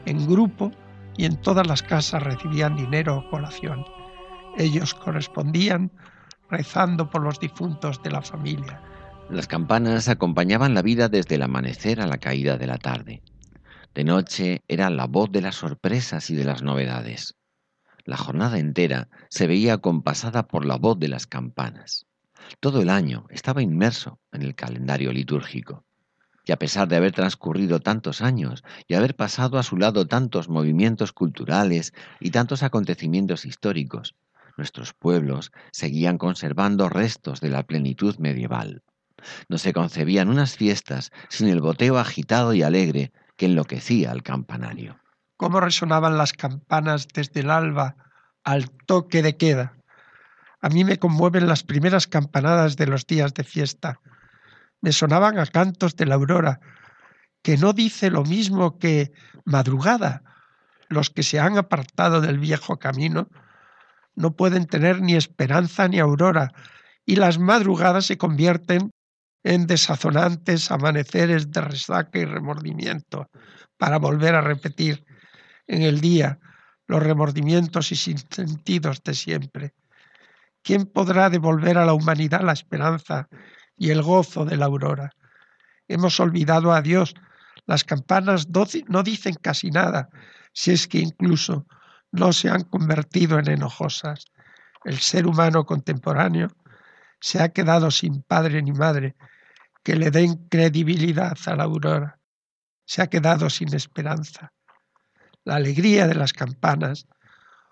en 0.07 0.27
grupo 0.27 0.73
y 1.17 1.25
en 1.25 1.37
todas 1.37 1.67
las 1.67 1.83
casas 1.83 2.23
recibían 2.23 2.77
dinero 2.77 3.19
o 3.19 3.31
colación. 3.31 3.85
Ellos 4.57 4.95
correspondían 4.95 5.91
rezando 6.51 7.11
por 7.11 7.23
los 7.23 7.41
difuntos 7.41 8.03
de 8.03 8.11
la 8.11 8.23
familia. 8.23 8.83
Las 9.29 9.49
campanas 9.49 10.09
acompañaban 10.09 10.75
la 10.75 10.83
vida 10.83 11.09
desde 11.09 11.35
el 11.35 11.43
amanecer 11.43 12.01
a 12.01 12.07
la 12.07 12.19
caída 12.19 12.57
de 12.57 12.67
la 12.67 12.79
tarde. 12.79 13.23
De 13.95 14.05
noche 14.05 14.63
era 14.69 14.89
la 14.91 15.07
voz 15.07 15.33
de 15.33 15.41
las 15.41 15.57
sorpresas 15.57 16.31
y 16.31 16.37
de 16.37 16.45
las 16.45 16.63
novedades. 16.63 17.35
La 18.05 18.17
jornada 18.17 18.59
entera 18.59 19.09
se 19.31 19.49
veía 19.49 19.75
acompasada 19.75 20.47
por 20.47 20.65
la 20.65 20.77
voz 20.77 20.99
de 20.99 21.09
las 21.09 21.27
campanas. 21.27 22.07
Todo 22.61 22.81
el 22.81 22.91
año 22.91 23.27
estaba 23.31 23.63
inmerso 23.63 24.21
en 24.33 24.43
el 24.43 24.55
calendario 24.55 25.13
litúrgico. 25.13 25.85
Y 26.45 26.53
a 26.53 26.59
pesar 26.59 26.87
de 26.87 26.95
haber 26.95 27.11
transcurrido 27.11 27.81
tantos 27.81 28.23
años 28.23 28.63
y 28.87 28.95
haber 28.95 29.17
pasado 29.17 29.59
a 29.59 29.65
su 29.65 29.77
lado 29.77 30.07
tantos 30.07 30.49
movimientos 30.49 31.13
culturales 31.13 31.93
y 32.21 32.31
tantos 32.31 32.63
acontecimientos 32.63 33.45
históricos, 33.45 34.15
nuestros 34.57 34.95
pueblos 34.95 35.53
seguían 35.73 36.19
conservando 36.19 36.89
restos 36.89 37.41
de 37.41 37.51
la 37.51 37.63
plenitud 37.65 38.17
medieval. 38.19 38.83
No 39.49 39.59
se 39.59 39.73
concebían 39.73 40.29
unas 40.29 40.57
fiestas 40.57 41.11
sin 41.29 41.49
el 41.49 41.61
boteo 41.61 41.99
agitado 41.99 42.55
y 42.55 42.63
alegre 42.63 43.13
que 43.37 43.47
enloquecía 43.47 44.11
al 44.11 44.23
campanario 44.23 45.01
cómo 45.37 45.61
resonaban 45.61 46.17
las 46.17 46.33
campanas 46.33 47.09
desde 47.13 47.41
el 47.41 47.51
alba 47.51 47.97
al 48.45 48.71
toque 48.71 49.23
de 49.23 49.37
queda. 49.37 49.75
A 50.61 50.69
mí 50.69 50.85
me 50.85 50.99
conmueven 50.99 51.47
las 51.47 51.63
primeras 51.63 52.07
campanadas 52.07 52.77
de 52.77 52.87
los 52.87 53.07
días 53.07 53.35
de 53.35 53.45
fiesta. 53.45 54.01
Me 54.81 54.93
sonaban 54.93 55.39
a 55.39 55.47
cantos 55.47 55.97
de 55.97 56.07
la 56.07 56.15
aurora, 56.15 56.61
que 57.43 57.57
no 57.57 57.73
dice 57.73 58.11
lo 58.11 58.25
mismo 58.25 58.79
que 58.79 59.13
madrugada. 59.45 60.23
Los 60.89 61.11
que 61.11 61.23
se 61.23 61.39
han 61.39 61.59
apartado 61.59 62.21
del 62.21 62.39
viejo 62.39 62.79
camino 62.79 63.29
no 64.17 64.35
pueden 64.35 64.67
tener 64.67 65.01
ni 65.01 65.15
esperanza 65.15 65.87
ni 65.87 66.01
aurora, 66.01 66.53
y 67.05 67.17
las 67.17 67.39
madrugadas 67.39 68.07
se 68.07 68.19
convierten 68.19 68.91
en 69.45 69.67
desazonantes 69.67 70.73
amaneceres 70.73 71.53
de 71.53 71.61
resaca 71.61 72.19
y 72.19 72.25
remordimiento, 72.25 73.31
para 73.77 73.99
volver 73.99 74.35
a 74.35 74.41
repetir 74.41 75.05
en 75.69 75.83
el 75.83 76.01
día 76.01 76.41
los 76.89 77.03
remordimientos 77.03 77.93
y 77.93 77.97
sinsentidos 77.97 79.03
de 79.05 79.15
siempre. 79.15 79.75
¿Quién 80.63 80.87
podrá 80.87 81.31
devolver 81.31 81.79
a 81.79 81.85
la 81.85 81.93
humanidad 81.93 82.41
la 82.41 82.53
esperanza 82.53 83.29
y 83.77 83.91
el 83.91 84.03
gozo 84.03 84.45
de 84.45 84.57
la 84.57 84.65
aurora? 84.67 85.13
Hemos 85.87 86.19
olvidado 86.19 86.73
a 86.73 86.83
Dios. 86.83 87.15
Las 87.67 87.85
campanas 87.85 88.49
no 88.49 89.03
dicen 89.03 89.35
casi 89.41 89.71
nada, 89.71 90.09
si 90.53 90.73
es 90.73 90.89
que 90.89 90.99
incluso 90.99 91.67
no 92.17 92.33
se 92.33 92.49
han 92.49 92.65
convertido 92.65 93.39
en 93.39 93.49
enojosas. 93.49 94.27
El 94.85 94.99
ser 94.99 95.27
humano 95.27 95.65
contemporáneo 95.65 96.49
se 97.21 97.43
ha 97.43 97.51
quedado 97.51 97.91
sin 97.91 98.23
padre 98.23 98.63
ni 98.63 98.73
madre 98.73 99.17
que 99.83 99.97
le 99.97 100.11
den 100.11 100.49
credibilidad 100.49 101.37
a 101.47 101.57
la 101.57 101.65
aurora. 101.65 102.19
Se 102.85 103.03
ha 103.03 103.07
quedado 103.07 103.49
sin 103.51 103.75
esperanza 103.75 104.53
la 105.47 105.55
alegría 105.55 106.09
de 106.09 106.17
las 106.17 106.33
campanas, 106.33 107.07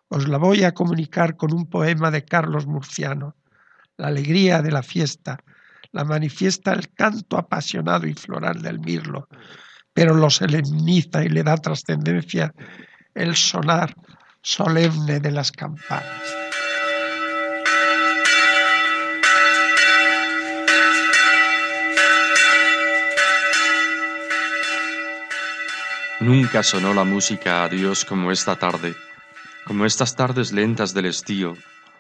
os 0.09 0.29
la 0.29 0.39
voy 0.39 0.63
a 0.63 0.73
comunicar 0.73 1.37
con 1.37 1.53
un 1.53 1.69
poema 1.69 2.13
de 2.13 2.25
Carlos 2.25 2.67
Murciano. 2.67 3.37
La 3.97 4.07
alegría 4.07 4.63
de 4.63 4.71
la 4.71 4.83
fiesta 4.83 5.39
la 5.91 6.05
manifiesta 6.05 6.73
el 6.73 6.93
canto 6.93 7.37
apasionado 7.37 8.07
y 8.07 8.15
floral 8.15 8.63
del 8.63 8.79
mirlo, 8.79 9.29
pero 9.93 10.15
lo 10.15 10.31
solemniza 10.31 11.25
y 11.25 11.29
le 11.29 11.43
da 11.43 11.57
trascendencia 11.57 12.55
el 13.13 13.35
sonar 13.35 13.95
solemne 14.45 15.21
de 15.21 15.31
las 15.31 15.51
campanas. 15.51 16.05
Nunca 26.21 26.63
sonó 26.63 26.93
la 26.93 27.05
música 27.05 27.65
a 27.65 27.69
Dios 27.69 28.05
como 28.05 28.31
esta 28.31 28.57
tarde, 28.57 28.95
como 29.65 29.87
estas 29.87 30.15
tardes 30.15 30.53
lentas 30.53 30.93
del 30.93 31.07
estío, 31.07 31.55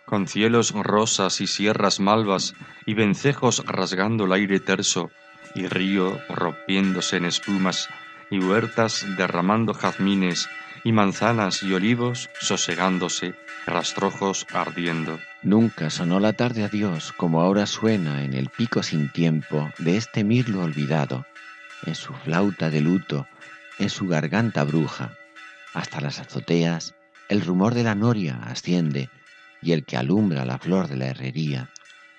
con 0.05 0.29
cielos 0.29 0.73
rosas 0.73 1.41
y 1.41 1.47
sierras 1.47 1.99
malvas 1.99 2.55
y 2.85 2.93
vencejos 2.93 3.65
rasgando 3.67 4.27
el 4.27 4.33
aire 4.33 4.61
terso, 4.61 5.11
y 5.55 5.67
río 5.67 6.21
rompiéndose 6.29 7.17
en 7.17 7.25
espumas, 7.25 7.89
y 8.31 8.39
huertas 8.39 9.07
derramando 9.17 9.73
jazmines, 9.73 10.49
y 10.85 10.93
manzanas 10.93 11.62
y 11.62 11.73
olivos 11.73 12.31
sosegándose, 12.38 13.35
rastrojos 13.67 14.47
ardiendo. 14.53 15.19
Nunca 15.43 15.91
sonó 15.91 16.21
la 16.21 16.35
tarde 16.35 16.62
a 16.62 16.69
Dios 16.69 17.12
como 17.12 17.41
ahora 17.41 17.67
suena 17.67 18.23
en 18.23 18.35
el 18.35 18.50
pico 18.50 18.83
sin 18.83 19.11
tiempo 19.11 19.71
de 19.79 19.97
este 19.97 20.23
mirlo 20.23 20.62
olvidado, 20.62 21.26
en 21.87 21.95
su 21.95 22.12
flauta 22.12 22.71
de 22.71 22.83
luto, 22.83 23.26
en 23.79 23.91
su 23.91 24.07
garganta 24.07 24.62
bruja. 24.64 25.17
Hasta 25.73 26.00
las 26.00 26.21
azoteas 26.21 26.95
el 27.29 27.41
rumor 27.41 27.75
de 27.75 27.85
la 27.85 27.95
noria 27.95 28.38
asciende, 28.45 29.09
y 29.62 29.73
el 29.73 29.85
que 29.85 29.97
alumbra 29.97 30.45
la 30.45 30.59
flor 30.59 30.88
de 30.88 30.97
la 30.97 31.07
herrería, 31.07 31.71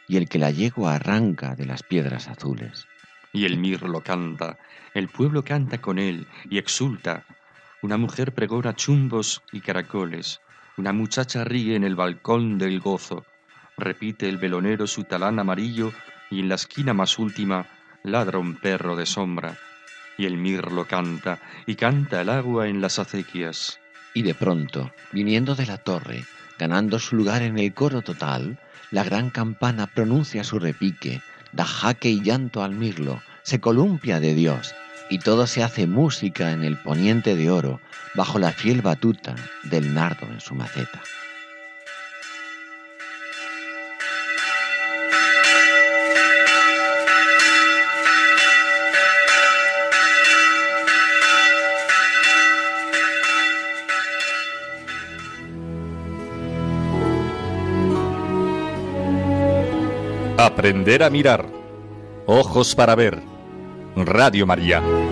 y 0.07 0.17
el 0.17 0.27
que 0.27 0.39
la 0.39 0.50
yegua 0.50 0.95
arranca 0.95 1.55
de 1.55 1.65
las 1.65 1.84
piedras 1.84 2.27
azules. 2.27 2.88
Y 3.31 3.45
el 3.45 3.57
mirlo 3.57 4.01
canta, 4.01 4.57
el 4.93 5.10
pueblo 5.10 5.43
canta 5.43 5.79
con 5.79 6.00
él 6.00 6.27
y 6.50 6.57
exulta. 6.57 7.25
Una 7.85 7.97
mujer 7.97 8.33
pregona 8.33 8.75
chumbos 8.75 9.43
y 9.51 9.61
caracoles, 9.61 10.41
una 10.75 10.91
muchacha 10.91 11.43
ríe 11.43 11.75
en 11.75 11.83
el 11.83 11.95
balcón 11.95 12.57
del 12.57 12.79
gozo, 12.79 13.27
repite 13.77 14.27
el 14.27 14.39
velonero 14.39 14.87
su 14.87 15.03
talán 15.03 15.37
amarillo 15.37 15.93
y 16.31 16.39
en 16.39 16.49
la 16.49 16.55
esquina 16.55 16.95
más 16.95 17.19
última 17.19 17.67
ladra 18.01 18.39
un 18.39 18.55
perro 18.55 18.95
de 18.95 19.05
sombra. 19.05 19.59
Y 20.17 20.25
el 20.25 20.35
mirlo 20.35 20.87
canta, 20.87 21.37
y 21.67 21.75
canta 21.75 22.21
el 22.21 22.31
agua 22.31 22.69
en 22.69 22.81
las 22.81 22.97
acequias. 22.97 23.79
Y 24.15 24.23
de 24.23 24.33
pronto, 24.33 24.91
viniendo 25.11 25.53
de 25.53 25.67
la 25.67 25.77
torre, 25.77 26.25
ganando 26.57 26.97
su 26.97 27.15
lugar 27.15 27.43
en 27.43 27.59
el 27.59 27.71
coro 27.75 28.01
total, 28.01 28.57
la 28.89 29.03
gran 29.03 29.29
campana 29.29 29.85
pronuncia 29.85 30.43
su 30.43 30.57
repique, 30.57 31.21
da 31.51 31.65
jaque 31.65 32.09
y 32.09 32.23
llanto 32.23 32.63
al 32.63 32.71
mirlo, 32.73 33.21
se 33.43 33.59
columpia 33.59 34.19
de 34.19 34.33
Dios, 34.33 34.73
y 35.09 35.19
todo 35.19 35.47
se 35.47 35.63
hace 35.63 35.88
música 35.88 36.51
en 36.51 36.63
el 36.63 36.77
poniente 36.77 37.35
de 37.35 37.50
oro, 37.50 37.79
bajo 38.15 38.39
la 38.39 38.51
fiel 38.51 38.81
batuta 38.81 39.35
del 39.63 39.93
nardo 39.93 40.25
en 40.27 40.39
su 40.41 40.55
maceta. 40.55 41.01
Aprender 60.38 61.01
a 61.01 61.09
mirar. 61.09 61.45
Ojos 62.27 62.75
para 62.75 62.95
ver. 62.95 63.34
Radio 63.95 64.45
María. 64.45 65.04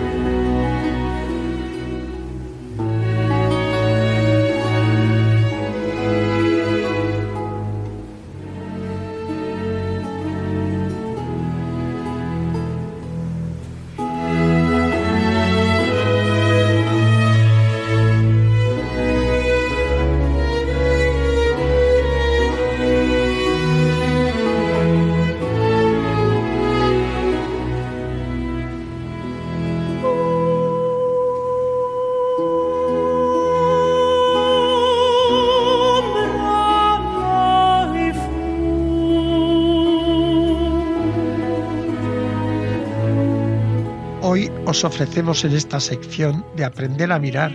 Os 44.74 44.82
ofrecemos 44.82 45.44
en 45.44 45.52
esta 45.54 45.78
sección 45.78 46.44
de 46.56 46.64
Aprender 46.64 47.12
a 47.12 47.20
mirar 47.20 47.52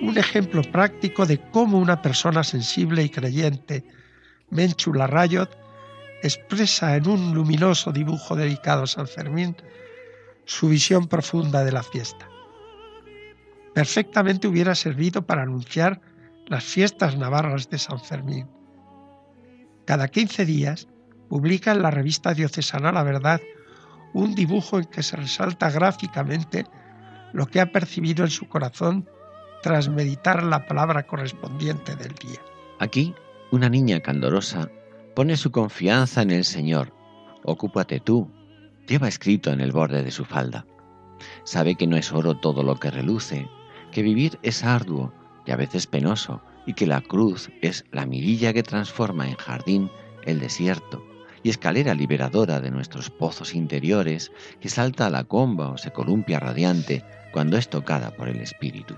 un 0.00 0.16
ejemplo 0.16 0.62
práctico 0.62 1.26
de 1.26 1.36
cómo 1.50 1.76
una 1.76 2.00
persona 2.00 2.42
sensible 2.42 3.02
y 3.02 3.10
creyente, 3.10 3.84
Menchu 4.48 4.94
Larrayot, 4.94 5.50
expresa 6.22 6.96
en 6.96 7.08
un 7.08 7.34
luminoso 7.34 7.92
dibujo 7.92 8.36
dedicado 8.36 8.84
a 8.84 8.86
San 8.86 9.06
Fermín 9.06 9.54
su 10.46 10.68
visión 10.68 11.08
profunda 11.08 11.62
de 11.62 11.72
la 11.72 11.82
fiesta. 11.82 12.26
Perfectamente 13.74 14.48
hubiera 14.48 14.74
servido 14.74 15.26
para 15.26 15.42
anunciar 15.42 16.00
las 16.46 16.64
fiestas 16.64 17.18
navarras 17.18 17.68
de 17.68 17.78
San 17.78 18.00
Fermín. 18.00 18.48
Cada 19.84 20.08
15 20.08 20.46
días 20.46 20.88
publica 21.28 21.72
en 21.72 21.82
la 21.82 21.90
revista 21.90 22.32
diocesana 22.32 22.92
La 22.92 23.02
Verdad 23.02 23.42
un 24.14 24.34
dibujo 24.34 24.78
en 24.78 24.86
que 24.86 25.02
se 25.02 25.16
resalta 25.16 25.70
gráficamente 25.70 26.64
lo 27.32 27.46
que 27.46 27.60
ha 27.60 27.72
percibido 27.72 28.24
en 28.24 28.30
su 28.30 28.48
corazón 28.48 29.10
tras 29.62 29.88
meditar 29.88 30.42
la 30.44 30.66
palabra 30.66 31.06
correspondiente 31.06 31.96
del 31.96 32.14
día. 32.14 32.40
Aquí, 32.78 33.14
una 33.50 33.68
niña 33.68 34.00
candorosa 34.00 34.70
pone 35.14 35.36
su 35.36 35.50
confianza 35.50 36.22
en 36.22 36.30
el 36.30 36.44
Señor. 36.44 36.94
Ocúpate 37.44 38.00
tú, 38.00 38.30
lleva 38.86 39.08
escrito 39.08 39.50
en 39.50 39.60
el 39.60 39.72
borde 39.72 40.02
de 40.02 40.10
su 40.10 40.24
falda. 40.24 40.64
Sabe 41.44 41.74
que 41.74 41.86
no 41.86 41.96
es 41.96 42.12
oro 42.12 42.36
todo 42.36 42.62
lo 42.62 42.76
que 42.76 42.90
reluce, 42.90 43.48
que 43.90 44.02
vivir 44.02 44.38
es 44.42 44.64
arduo 44.64 45.12
y 45.44 45.50
a 45.50 45.56
veces 45.56 45.86
penoso, 45.86 46.40
y 46.66 46.74
que 46.74 46.86
la 46.86 47.00
cruz 47.00 47.50
es 47.62 47.84
la 47.90 48.06
mirilla 48.06 48.52
que 48.52 48.62
transforma 48.62 49.28
en 49.28 49.34
jardín 49.36 49.90
el 50.24 50.40
desierto 50.40 51.04
y 51.44 51.50
escalera 51.50 51.94
liberadora 51.94 52.58
de 52.58 52.70
nuestros 52.70 53.10
pozos 53.10 53.54
interiores 53.54 54.32
que 54.60 54.70
salta 54.70 55.06
a 55.06 55.10
la 55.10 55.24
comba 55.24 55.68
o 55.68 55.78
se 55.78 55.92
columpia 55.92 56.40
radiante 56.40 57.04
cuando 57.32 57.56
es 57.56 57.68
tocada 57.68 58.10
por 58.10 58.28
el 58.28 58.40
Espíritu. 58.40 58.96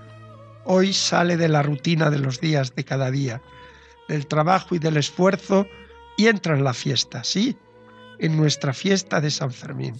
Hoy 0.63 0.93
sale 0.93 1.37
de 1.37 1.49
la 1.49 1.61
rutina 1.61 2.09
de 2.09 2.19
los 2.19 2.39
días 2.39 2.73
de 2.73 2.85
cada 2.85 3.11
día, 3.11 3.41
del 4.07 4.27
trabajo 4.27 4.75
y 4.75 4.79
del 4.79 4.97
esfuerzo 4.97 5.67
y 6.17 6.27
entra 6.27 6.55
en 6.55 6.63
la 6.63 6.73
fiesta, 6.73 7.23
sí, 7.23 7.57
en 8.17 8.37
nuestra 8.37 8.73
fiesta 8.73 9.19
de 9.19 9.29
San 9.29 9.51
Fermín. 9.51 9.99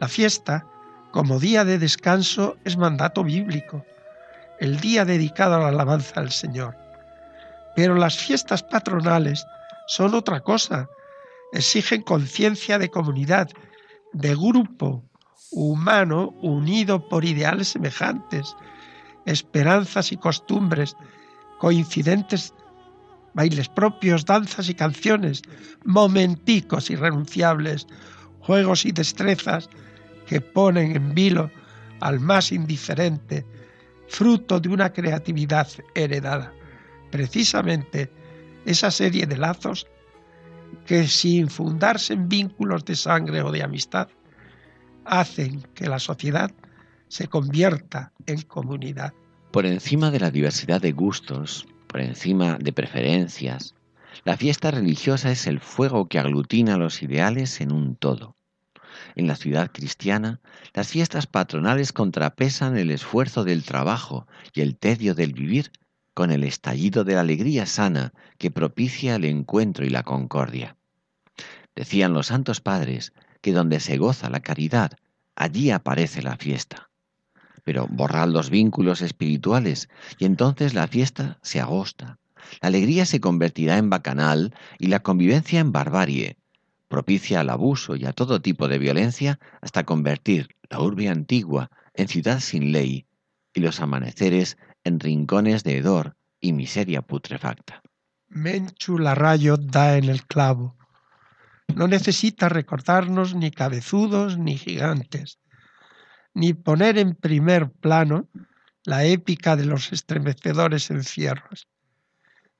La 0.00 0.08
fiesta, 0.08 0.66
como 1.12 1.40
día 1.40 1.64
de 1.64 1.78
descanso, 1.78 2.58
es 2.64 2.76
mandato 2.76 3.24
bíblico, 3.24 3.84
el 4.60 4.80
día 4.80 5.06
dedicado 5.06 5.54
a 5.54 5.60
la 5.60 5.68
alabanza 5.68 6.20
al 6.20 6.30
Señor. 6.30 6.76
Pero 7.74 7.94
las 7.94 8.18
fiestas 8.18 8.62
patronales 8.62 9.46
son 9.86 10.14
otra 10.14 10.40
cosa, 10.40 10.88
exigen 11.52 12.02
conciencia 12.02 12.78
de 12.78 12.90
comunidad, 12.90 13.50
de 14.12 14.34
grupo 14.34 15.04
humano 15.50 16.34
unido 16.42 17.08
por 17.08 17.24
ideales 17.24 17.68
semejantes, 17.68 18.54
esperanzas 19.26 20.12
y 20.12 20.16
costumbres 20.16 20.96
coincidentes, 21.58 22.54
bailes 23.34 23.68
propios, 23.68 24.24
danzas 24.24 24.68
y 24.68 24.74
canciones, 24.74 25.42
momenticos 25.84 26.90
irrenunciables, 26.90 27.86
juegos 28.40 28.84
y 28.84 28.92
destrezas 28.92 29.68
que 30.26 30.40
ponen 30.40 30.96
en 30.96 31.14
vilo 31.14 31.50
al 32.00 32.20
más 32.20 32.52
indiferente, 32.52 33.44
fruto 34.08 34.60
de 34.60 34.68
una 34.68 34.92
creatividad 34.92 35.68
heredada. 35.94 36.52
Precisamente 37.10 38.10
esa 38.64 38.90
serie 38.90 39.26
de 39.26 39.36
lazos 39.36 39.86
que 40.88 41.06
sin 41.06 41.50
fundarse 41.50 42.14
en 42.14 42.30
vínculos 42.30 42.82
de 42.86 42.96
sangre 42.96 43.42
o 43.42 43.52
de 43.52 43.62
amistad, 43.62 44.08
hacen 45.04 45.60
que 45.74 45.86
la 45.86 45.98
sociedad 45.98 46.50
se 47.08 47.28
convierta 47.28 48.10
en 48.24 48.40
comunidad. 48.40 49.12
Por 49.52 49.66
encima 49.66 50.10
de 50.10 50.18
la 50.18 50.30
diversidad 50.30 50.80
de 50.80 50.92
gustos, 50.92 51.66
por 51.88 52.00
encima 52.00 52.56
de 52.56 52.72
preferencias, 52.72 53.74
la 54.24 54.38
fiesta 54.38 54.70
religiosa 54.70 55.30
es 55.30 55.46
el 55.46 55.60
fuego 55.60 56.08
que 56.08 56.18
aglutina 56.18 56.78
los 56.78 57.02
ideales 57.02 57.60
en 57.60 57.70
un 57.70 57.94
todo. 57.94 58.34
En 59.14 59.26
la 59.26 59.36
ciudad 59.36 59.70
cristiana, 59.70 60.40
las 60.72 60.88
fiestas 60.88 61.26
patronales 61.26 61.92
contrapesan 61.92 62.78
el 62.78 62.90
esfuerzo 62.90 63.44
del 63.44 63.62
trabajo 63.62 64.26
y 64.54 64.62
el 64.62 64.78
tedio 64.78 65.14
del 65.14 65.34
vivir 65.34 65.70
con 66.14 66.30
el 66.30 66.44
estallido 66.44 67.04
de 67.04 67.14
la 67.14 67.20
alegría 67.20 67.66
sana 67.66 68.14
que 68.38 68.50
propicia 68.50 69.16
el 69.16 69.26
encuentro 69.26 69.84
y 69.84 69.90
la 69.90 70.02
concordia. 70.02 70.77
Decían 71.78 72.12
los 72.12 72.26
santos 72.26 72.60
padres 72.60 73.12
que 73.40 73.52
donde 73.52 73.78
se 73.78 73.98
goza 73.98 74.28
la 74.30 74.40
caridad, 74.40 74.90
allí 75.36 75.70
aparece 75.70 76.22
la 76.22 76.36
fiesta. 76.36 76.90
Pero 77.62 77.86
borrad 77.88 78.26
los 78.30 78.50
vínculos 78.50 79.00
espirituales 79.00 79.88
y 80.18 80.24
entonces 80.24 80.74
la 80.74 80.88
fiesta 80.88 81.38
se 81.40 81.60
agosta. 81.60 82.18
La 82.60 82.66
alegría 82.66 83.06
se 83.06 83.20
convertirá 83.20 83.78
en 83.78 83.90
bacanal 83.90 84.56
y 84.80 84.88
la 84.88 85.04
convivencia 85.04 85.60
en 85.60 85.70
barbarie, 85.70 86.36
propicia 86.88 87.38
al 87.38 87.48
abuso 87.48 87.94
y 87.94 88.06
a 88.06 88.12
todo 88.12 88.42
tipo 88.42 88.66
de 88.66 88.80
violencia 88.80 89.38
hasta 89.60 89.84
convertir 89.84 90.48
la 90.68 90.80
urbe 90.80 91.08
antigua 91.08 91.70
en 91.94 92.08
ciudad 92.08 92.40
sin 92.40 92.72
ley 92.72 93.06
y 93.54 93.60
los 93.60 93.78
amaneceres 93.78 94.58
en 94.82 94.98
rincones 94.98 95.62
de 95.62 95.76
hedor 95.76 96.16
y 96.40 96.52
miseria 96.54 97.02
putrefacta. 97.02 97.82
Menchu 98.26 98.98
Larrayo 98.98 99.56
da 99.56 99.96
en 99.96 100.06
el 100.06 100.26
clavo. 100.26 100.77
No 101.74 101.86
necesita 101.86 102.48
recordarnos 102.48 103.34
ni 103.34 103.50
cabezudos 103.50 104.38
ni 104.38 104.56
gigantes, 104.56 105.38
ni 106.34 106.54
poner 106.54 106.98
en 106.98 107.14
primer 107.14 107.70
plano 107.70 108.28
la 108.84 109.04
épica 109.04 109.56
de 109.56 109.66
los 109.66 109.92
estremecedores 109.92 110.90
encierros. 110.90 111.68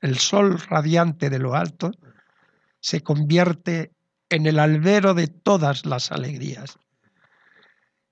El 0.00 0.18
sol 0.18 0.60
radiante 0.60 1.30
de 1.30 1.38
lo 1.38 1.54
alto 1.54 1.90
se 2.80 3.02
convierte 3.02 3.92
en 4.28 4.46
el 4.46 4.58
albero 4.58 5.14
de 5.14 5.26
todas 5.26 5.86
las 5.86 6.12
alegrías. 6.12 6.78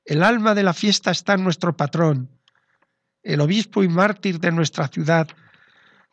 El 0.05 0.23
alma 0.23 0.55
de 0.55 0.63
la 0.63 0.73
fiesta 0.73 1.11
está 1.11 1.35
en 1.35 1.45
nuestro 1.45 1.77
patrón, 1.77 2.31
el 3.23 3.41
obispo 3.41 3.83
y 3.83 3.89
mártir 3.89 4.39
de 4.39 4.53
nuestra 4.53 4.89
ciudad, 4.89 5.29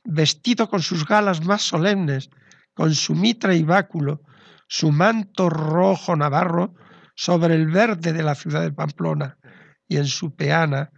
vestido 0.04 0.68
con 0.68 0.82
sus 0.82 1.08
galas 1.08 1.46
más 1.46 1.62
solemnes, 1.62 2.30
con 2.74 2.94
su 2.96 3.14
mitra 3.14 3.54
y 3.54 3.64
báculo, 3.64 4.22
su 4.68 4.92
manto 4.92 5.50
rojo 5.50 6.16
navarro 6.16 6.74
sobre 7.16 7.56
el 7.56 7.68
verde 7.68 8.14
de 8.14 8.24
la 8.24 8.36
ciudad 8.36 8.62
de 8.62 8.72
Pamplona, 8.72 9.38
y 9.88 9.98
en 9.98 10.08
su 10.08 10.36
peana, 10.36 10.92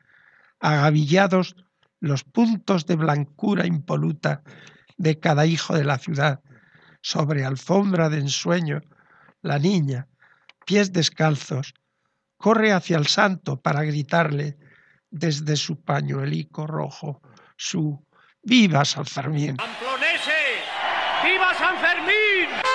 agavillados 0.60 1.56
los 2.00 2.24
puntos 2.24 2.86
de 2.86 2.96
blancura 2.96 3.66
impoluta 3.66 4.44
de 4.98 5.20
cada 5.20 5.46
hijo 5.46 5.76
de 5.76 5.84
la 5.84 5.98
ciudad, 5.98 6.42
sobre 7.02 7.46
alfombra 7.46 8.10
de 8.10 8.20
ensueño, 8.20 8.82
la 9.42 9.60
niña, 9.60 10.08
pies 10.66 10.94
descalzos, 10.94 11.74
corre 12.38 12.72
hacia 12.72 12.98
el 12.98 13.08
santo 13.08 13.62
para 13.62 13.84
gritarle 13.84 14.58
desde 15.10 15.56
su 15.56 15.82
pañuelico 15.84 16.68
rojo 16.68 17.22
su 17.58 18.06
¡Viva 18.48 18.86
San 18.86 19.06
Fermín! 19.06 19.58
¡Viva 21.24 21.54
San 21.56 21.78
Fermín! 21.80 22.75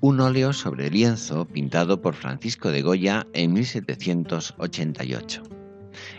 Un 0.00 0.18
óleo 0.18 0.52
sobre 0.52 0.90
lienzo 0.90 1.44
pintado 1.44 2.02
por 2.02 2.14
Francisco 2.14 2.72
de 2.72 2.82
Goya 2.82 3.24
en 3.34 3.52
1788. 3.52 5.42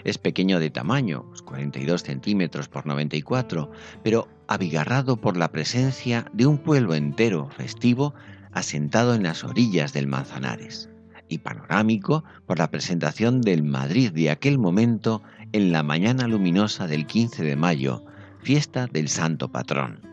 Es 0.06 0.18
pequeño 0.18 0.58
de 0.62 0.70
tamaño, 0.70 1.26
42 1.44 2.02
centímetros 2.02 2.70
por 2.70 2.86
94, 2.86 3.70
pero 4.04 4.30
abigarrado 4.48 5.18
por 5.18 5.36
la 5.36 5.52
presencia 5.52 6.32
de 6.32 6.46
un 6.46 6.58
pueblo 6.60 6.96
entero 6.96 7.50
festivo 7.50 8.14
asentado 8.54 9.16
en 9.16 9.24
las 9.24 9.44
orillas 9.44 9.92
del 9.92 10.08
Manzanares, 10.08 10.90
y 11.28 11.40
panorámico 11.40 12.24
por 12.46 12.58
la 12.58 12.72
presentación 12.72 13.42
del 13.42 13.64
Madrid 13.64 14.14
de 14.14 14.30
aquel 14.30 14.58
momento 14.58 15.22
en 15.52 15.74
la 15.74 15.84
mañana 15.84 16.26
luminosa 16.30 16.88
del 16.88 17.06
15 17.06 17.44
de 17.44 17.58
mayo, 17.58 18.06
fiesta 18.40 18.88
del 18.88 19.10
Santo 19.10 19.52
Patrón. 19.52 20.13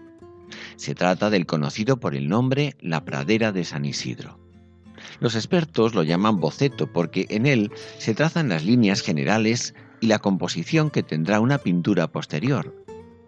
Se 0.80 0.94
trata 0.94 1.28
del 1.28 1.44
conocido 1.44 2.00
por 2.00 2.14
el 2.14 2.30
nombre 2.30 2.74
La 2.80 3.04
Pradera 3.04 3.52
de 3.52 3.64
San 3.64 3.84
Isidro. 3.84 4.38
Los 5.20 5.34
expertos 5.34 5.94
lo 5.94 6.02
llaman 6.04 6.40
boceto 6.40 6.90
porque 6.90 7.26
en 7.28 7.44
él 7.44 7.70
se 7.98 8.14
trazan 8.14 8.48
las 8.48 8.64
líneas 8.64 9.02
generales 9.02 9.74
y 10.00 10.06
la 10.06 10.20
composición 10.20 10.88
que 10.88 11.02
tendrá 11.02 11.38
una 11.38 11.58
pintura 11.58 12.10
posterior, 12.10 12.74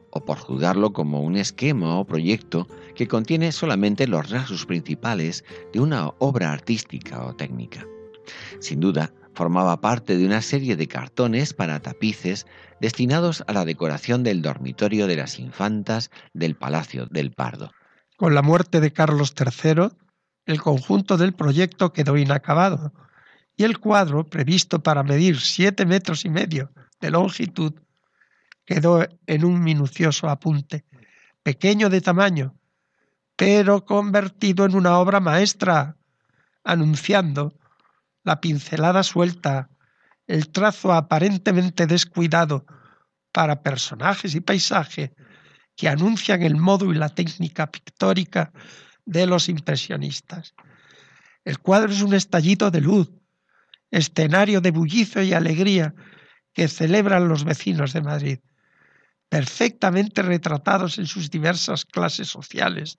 o 0.09 0.25
por 0.25 0.39
juzgarlo 0.39 0.95
como 0.95 1.21
un 1.21 1.37
esquema 1.37 1.99
o 1.99 2.07
proyecto 2.07 2.69
que 2.95 3.07
contiene 3.07 3.53
solamente 3.53 4.07
los 4.07 4.31
rasgos 4.31 4.65
principales 4.65 5.45
de 5.75 5.81
una 5.81 6.09
obra 6.21 6.55
artística 6.55 7.23
o 7.23 7.37
técnica. 7.37 7.87
Sin 8.61 8.81
duda, 8.81 9.13
formaba 9.35 9.81
parte 9.81 10.17
de 10.17 10.27
una 10.27 10.43
serie 10.43 10.77
de 10.77 10.89
cartones 10.89 11.55
para 11.55 11.81
tapices 11.81 12.47
destinados 12.81 13.45
a 13.47 13.53
la 13.53 13.65
decoración 13.65 14.23
del 14.23 14.43
dormitorio 14.43 15.07
de 15.07 15.17
las 15.17 15.39
infantas 15.39 16.11
del 16.33 16.57
Palacio 16.57 17.07
del 17.07 17.33
Pardo. 17.33 17.71
Con 18.17 18.35
la 18.35 18.43
muerte 18.43 18.81
de 18.81 18.93
Carlos 18.93 19.35
III, 19.39 19.89
el 20.47 20.61
conjunto 20.61 21.17
del 21.17 21.33
proyecto 21.33 21.93
quedó 21.93 22.17
inacabado 22.17 22.93
y 23.57 23.65
el 23.65 23.79
cuadro, 23.79 24.25
previsto 24.25 24.83
para 24.83 25.03
medir 25.03 25.41
siete 25.41 25.87
metros 25.87 26.25
y 26.25 26.31
medio 26.31 26.73
de 27.01 27.11
longitud, 27.11 27.75
quedó 28.65 29.07
en 29.27 29.45
un 29.45 29.63
minucioso 29.63 30.29
apunte, 30.29 30.85
pequeño 31.43 31.91
de 31.91 32.01
tamaño, 32.01 32.55
pero 33.37 33.85
convertido 33.85 34.65
en 34.65 34.75
una 34.75 34.99
obra 34.99 35.21
maestra, 35.21 35.97
anunciando 36.65 37.55
la 38.25 38.41
pincelada 38.41 39.03
suelta, 39.03 39.71
el 40.27 40.51
trazo 40.51 40.93
aparentemente 40.93 41.87
descuidado 41.87 42.67
para 43.33 43.63
personajes 43.63 44.35
y 44.35 44.41
paisaje 44.41 45.15
que 45.77 45.89
anuncian 45.89 46.43
el 46.43 46.57
modo 46.57 46.93
y 46.93 46.97
la 46.97 47.09
técnica 47.09 47.71
pictórica 47.71 48.53
de 49.05 49.27
los 49.27 49.49
impresionistas. 49.49 50.55
El 51.45 51.59
cuadro 51.59 51.93
es 51.93 52.03
un 52.03 52.15
estallido 52.15 52.71
de 52.71 52.81
luz, 52.81 53.11
escenario 53.91 54.61
de 54.61 54.71
bullicio 54.71 55.23
y 55.23 55.33
alegría 55.33 55.95
que 56.53 56.69
celebran 56.69 57.29
los 57.29 57.45
vecinos 57.45 57.93
de 57.93 58.03
Madrid, 58.03 58.39
perfectamente 59.29 60.23
retratados 60.23 60.99
en 60.99 61.07
sus 61.07 61.31
diversas 61.31 61.85
clases 61.85 62.29
sociales, 62.29 62.99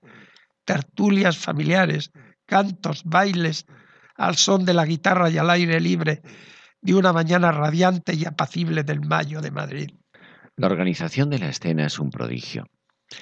tertulias 0.66 1.38
familiares, 1.38 2.12
cantos, 2.46 3.04
bailes, 3.06 3.66
al 4.16 4.36
son 4.36 4.66
de 4.66 4.74
la 4.74 4.86
guitarra 4.86 5.30
y 5.30 5.38
al 5.38 5.50
aire 5.50 5.80
libre 5.80 6.22
de 6.82 6.96
una 6.96 7.14
mañana 7.14 7.52
radiante 7.52 8.14
y 8.14 8.26
apacible 8.26 8.84
del 8.84 9.02
mayo 9.02 9.42
de 9.42 9.52
Madrid. 9.52 9.90
La 10.56 10.68
organización 10.68 11.30
de 11.30 11.40
la 11.40 11.50
escena 11.50 11.86
es 11.86 11.98
un 11.98 12.12
prodigio. 12.12 12.68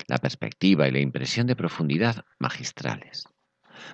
La 0.08 0.18
perspectiva 0.18 0.88
y 0.88 0.92
la 0.92 1.00
impresión 1.00 1.48
de 1.48 1.56
profundidad 1.56 2.26
magistrales. 2.40 3.26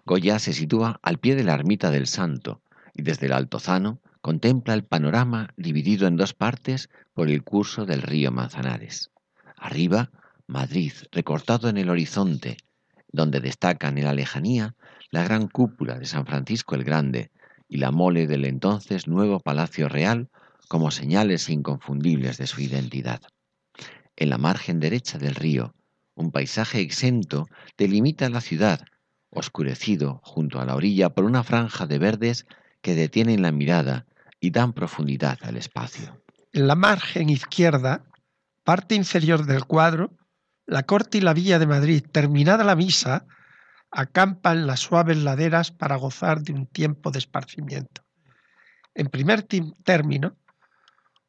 Goya 0.06 0.40
se 0.40 0.54
sitúa 0.54 1.00
al 1.04 1.20
pie 1.20 1.36
de 1.36 1.44
la 1.44 1.54
ermita 1.54 1.92
del 1.92 2.08
Santo 2.08 2.62
y 2.94 3.04
desde 3.04 3.28
el 3.28 3.34
Altozano 3.34 4.02
contempla 4.22 4.74
el 4.74 4.84
panorama 4.84 5.50
dividido 5.56 6.08
en 6.08 6.18
dos 6.18 6.34
partes 6.34 6.90
por 7.14 7.30
el 7.30 7.44
curso 7.44 7.86
del 7.86 8.02
río 8.02 8.32
Manzanares. 8.32 9.12
Arriba, 9.56 10.12
Madrid, 10.48 10.94
recortado 11.12 11.70
en 11.70 11.78
el 11.78 11.90
horizonte, 11.90 12.58
donde 13.12 13.40
destacan 13.40 13.98
en 13.98 14.06
la 14.06 14.14
lejanía 14.14 14.76
la 15.12 15.24
gran 15.24 15.48
cúpula 15.48 15.98
de 15.98 16.06
San 16.06 16.26
Francisco 16.26 16.76
el 16.76 16.84
Grande 16.84 17.32
y 17.68 17.78
la 17.78 17.92
mole 17.92 18.28
del 18.28 18.46
entonces 18.46 19.08
nuevo 19.08 19.40
Palacio 19.40 19.90
Real 19.90 20.30
como 20.68 20.92
señales 20.92 21.50
inconfundibles 21.50 22.38
de 22.38 22.48
su 22.48 22.62
identidad. 22.62 23.22
En 24.16 24.30
la 24.30 24.38
margen 24.38 24.80
derecha 24.80 25.18
del 25.18 25.36
río, 25.36 25.74
un 26.16 26.32
paisaje 26.32 26.82
exento 26.82 27.48
delimita 27.78 28.30
la 28.30 28.42
ciudad, 28.42 28.82
oscurecido 29.30 30.20
junto 30.24 30.60
a 30.60 30.66
la 30.66 30.76
orilla 30.76 31.10
por 31.10 31.26
una 31.26 31.44
franja 31.44 31.86
de 31.86 32.00
verdes 32.00 32.46
que 32.82 32.96
detienen 32.96 33.42
la 33.42 33.52
mirada 33.52 34.06
y 34.40 34.52
dan 34.52 34.74
profundidad 34.74 35.38
al 35.42 35.58
espacio. 35.58 36.22
En 36.54 36.68
la 36.68 36.76
margen 36.76 37.30
izquierda, 37.30 38.04
parte 38.64 38.96
inferior 38.96 39.46
del 39.46 39.66
cuadro, 39.66 40.12
la 40.66 40.84
corte 40.84 41.20
y 41.20 41.22
la 41.22 41.34
villa 41.34 41.60
de 41.60 41.68
Madrid, 41.68 42.04
terminada 42.12 42.64
la 42.64 42.76
misa, 42.76 43.26
acampan 43.98 44.68
las 44.68 44.82
suaves 44.82 45.18
laderas 45.18 45.72
para 45.72 45.96
gozar 45.96 46.44
de 46.44 46.54
un 46.54 46.68
tiempo 46.68 47.10
de 47.10 47.18
esparcimiento. 47.18 48.04
En 48.94 49.08
primer 49.08 49.42
término, 49.42 50.38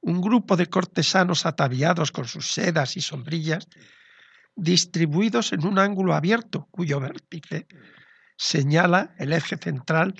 un 0.02 0.20
grupo 0.20 0.54
de 0.54 0.66
cortesanos 0.66 1.46
ataviados 1.46 2.12
con 2.12 2.26
sus 2.26 2.52
sedas 2.52 2.98
y 2.98 3.00
sombrillas, 3.00 3.68
distribuidos 4.54 5.54
en 5.54 5.66
un 5.66 5.78
ángulo 5.78 6.14
abierto 6.14 6.68
cuyo 6.70 7.00
vértice 7.00 7.66
señala 8.36 9.14
el 9.18 9.32
eje 9.32 9.56
central 9.56 10.14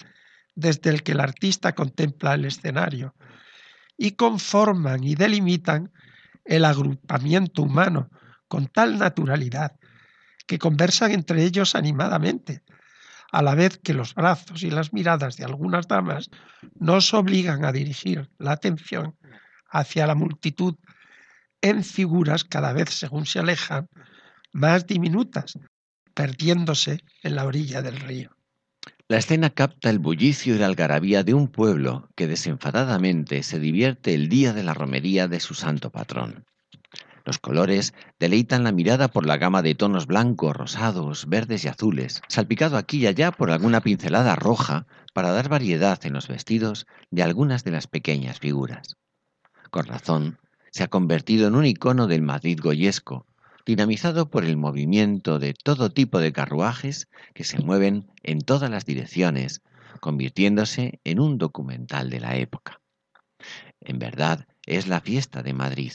desde 0.55 0.89
el 0.89 1.03
que 1.03 1.13
el 1.13 1.21
artista 1.21 1.75
contempla 1.75 2.33
el 2.33 2.47
escenario, 2.47 3.15
y 3.99 4.13
conforman 4.13 5.05
y 5.05 5.17
delimitan 5.17 5.93
el 6.47 6.65
agrupamiento 6.65 7.61
humano 7.61 8.09
con 8.49 8.69
tal 8.69 8.99
naturalidad 8.99 9.78
que 10.49 10.59
conversan 10.59 11.13
entre 11.13 11.45
ellos 11.45 11.77
animadamente, 11.77 12.63
a 13.31 13.43
la 13.43 13.55
vez 13.55 13.79
que 13.79 13.95
los 13.95 14.15
brazos 14.15 14.63
y 14.65 14.71
las 14.71 14.93
miradas 14.93 15.37
de 15.37 15.45
algunas 15.45 15.87
damas 15.87 16.31
nos 16.75 17.13
obligan 17.15 17.65
a 17.65 17.71
dirigir 17.73 18.29
la 18.39 18.53
atención 18.53 19.15
hacia 19.71 20.07
la 20.07 20.15
multitud 20.15 20.75
en 21.61 21.85
figuras 21.85 22.45
cada 22.45 22.73
vez 22.73 22.89
según 22.89 23.27
se 23.27 23.41
alejan 23.41 23.89
más 24.53 24.87
diminutas, 24.87 25.59
perdiéndose 26.15 27.05
en 27.23 27.37
la 27.37 27.45
orilla 27.45 27.83
del 27.83 28.01
río. 28.01 28.31
La 29.07 29.19
escena 29.19 29.51
capta 29.51 29.91
el 29.91 29.99
bullicio 29.99 30.55
y 30.55 30.59
la 30.59 30.67
algarabía 30.67 31.25
de 31.25 31.35
un 31.35 31.49
pueblo 31.49 32.09
que 32.17 32.27
desenfadadamente 32.27 33.43
se 33.43 33.59
divierte 33.59 34.15
el 34.15 34.29
día 34.29 34.53
de 34.55 34.63
la 34.63 34.75
romería 34.75 35.29
de 35.29 35.41
su 35.41 35.55
santo 35.55 35.91
patrón. 35.91 36.45
Los 37.29 37.39
colores 37.39 37.93
deleitan 38.19 38.65
la 38.65 38.73
mirada 38.73 39.09
por 39.09 39.27
la 39.27 39.37
gama 39.37 39.61
de 39.61 39.75
tonos 39.75 40.07
blancos, 40.07 40.57
rosados, 40.57 41.29
verdes 41.29 41.63
y 41.63 41.69
azules, 41.69 42.23
salpicado 42.27 42.79
aquí 42.79 43.01
y 43.01 43.07
allá 43.07 43.33
por 43.33 43.51
alguna 43.51 43.83
pincelada 43.83 44.35
roja 44.35 44.87
para 45.13 45.31
dar 45.33 45.51
variedad 45.51 46.01
en 46.07 46.15
los 46.15 46.27
vestidos 46.27 46.87
de 47.11 47.23
algunas 47.23 47.65
de 47.65 47.73
las 47.73 47.87
pequeñas 47.87 48.39
figuras. 48.39 48.97
Con 49.71 49.85
razón, 49.85 50.39
se 50.71 50.85
ha 50.85 50.89
convertido 50.89 51.49
en 51.49 51.55
un 51.55 51.67
icono 51.67 52.07
del 52.07 52.23
Madrid 52.23 52.59
goyesco, 52.63 53.27
dinamizado 53.67 54.31
por 54.31 54.47
el 54.47 54.57
movimiento 54.57 55.39
de 55.39 55.53
todo 55.53 55.91
tipo 55.91 56.21
de 56.21 56.33
carruajes 56.33 57.09
que 57.35 57.45
se 57.45 57.59
mueven 57.59 58.11
en 58.23 58.41
todas 58.41 58.71
las 58.71 58.87
direcciones, 58.87 59.61
convirtiéndose 60.01 60.99
en 61.05 61.21
un 61.21 61.37
documental 61.37 62.09
de 62.09 62.21
la 62.21 62.37
época. 62.37 62.81
En 63.83 63.99
verdad, 63.99 64.47
es 64.65 64.89
la 64.89 65.03
fiesta 65.03 65.43
de 65.43 65.53
Madrid, 65.53 65.93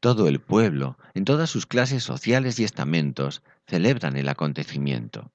todo 0.00 0.28
el 0.28 0.40
pueblo, 0.40 0.96
en 1.14 1.24
todas 1.24 1.48
sus 1.50 1.66
clases 1.66 2.04
sociales 2.04 2.58
y 2.58 2.64
estamentos, 2.64 3.42
celebran 3.66 4.16
el 4.16 4.28
acontecimiento. 4.28 5.30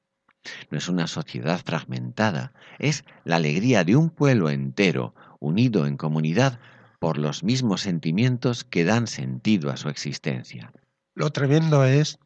No 0.70 0.78
es 0.78 0.90
una 0.90 1.08
sociedad 1.08 1.62
fragmentada, 1.64 2.52
es 2.80 3.06
la 3.24 3.38
alegría 3.38 3.84
de 3.84 3.96
un 3.96 4.10
pueblo 4.10 4.50
entero, 4.50 5.16
unido 5.40 5.88
en 5.88 5.98
comunidad 5.98 6.60
por 7.00 7.18
los 7.18 7.44
mismos 7.44 7.82
sentimientos 7.82 8.64
que 8.64 8.86
dan 8.86 9.08
sentido 9.08 9.72
a 9.72 9.78
su 9.78 9.90
existencia. 9.90 10.72
Lo 11.16 11.32
tremendo 11.32 11.84
es 11.86 12.20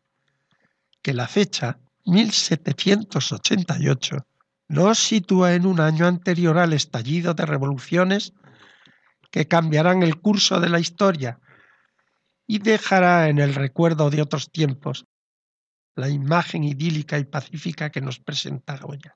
que 1.01 1.13
la 1.13 1.27
fecha 1.27 1.79
1788 2.05 4.25
nos 4.69 4.99
sitúa 4.99 5.53
en 5.53 5.65
un 5.65 5.79
año 5.79 6.07
anterior 6.07 6.57
al 6.57 6.73
estallido 6.73 7.33
de 7.33 7.45
revoluciones 7.45 8.33
que 9.31 9.47
cambiarán 9.47 10.03
el 10.03 10.19
curso 10.19 10.59
de 10.59 10.67
la 10.69 10.79
historia 10.79 11.39
y 12.47 12.59
dejará 12.59 13.27
en 13.27 13.39
el 13.39 13.53
recuerdo 13.53 14.09
de 14.09 14.21
otros 14.21 14.49
tiempos 14.49 15.05
la 15.95 16.09
imagen 16.09 16.63
idílica 16.63 17.19
y 17.19 17.25
pacífica 17.25 17.91
que 17.91 18.01
nos 18.01 18.19
presenta 18.19 18.77
Goya. 18.77 19.15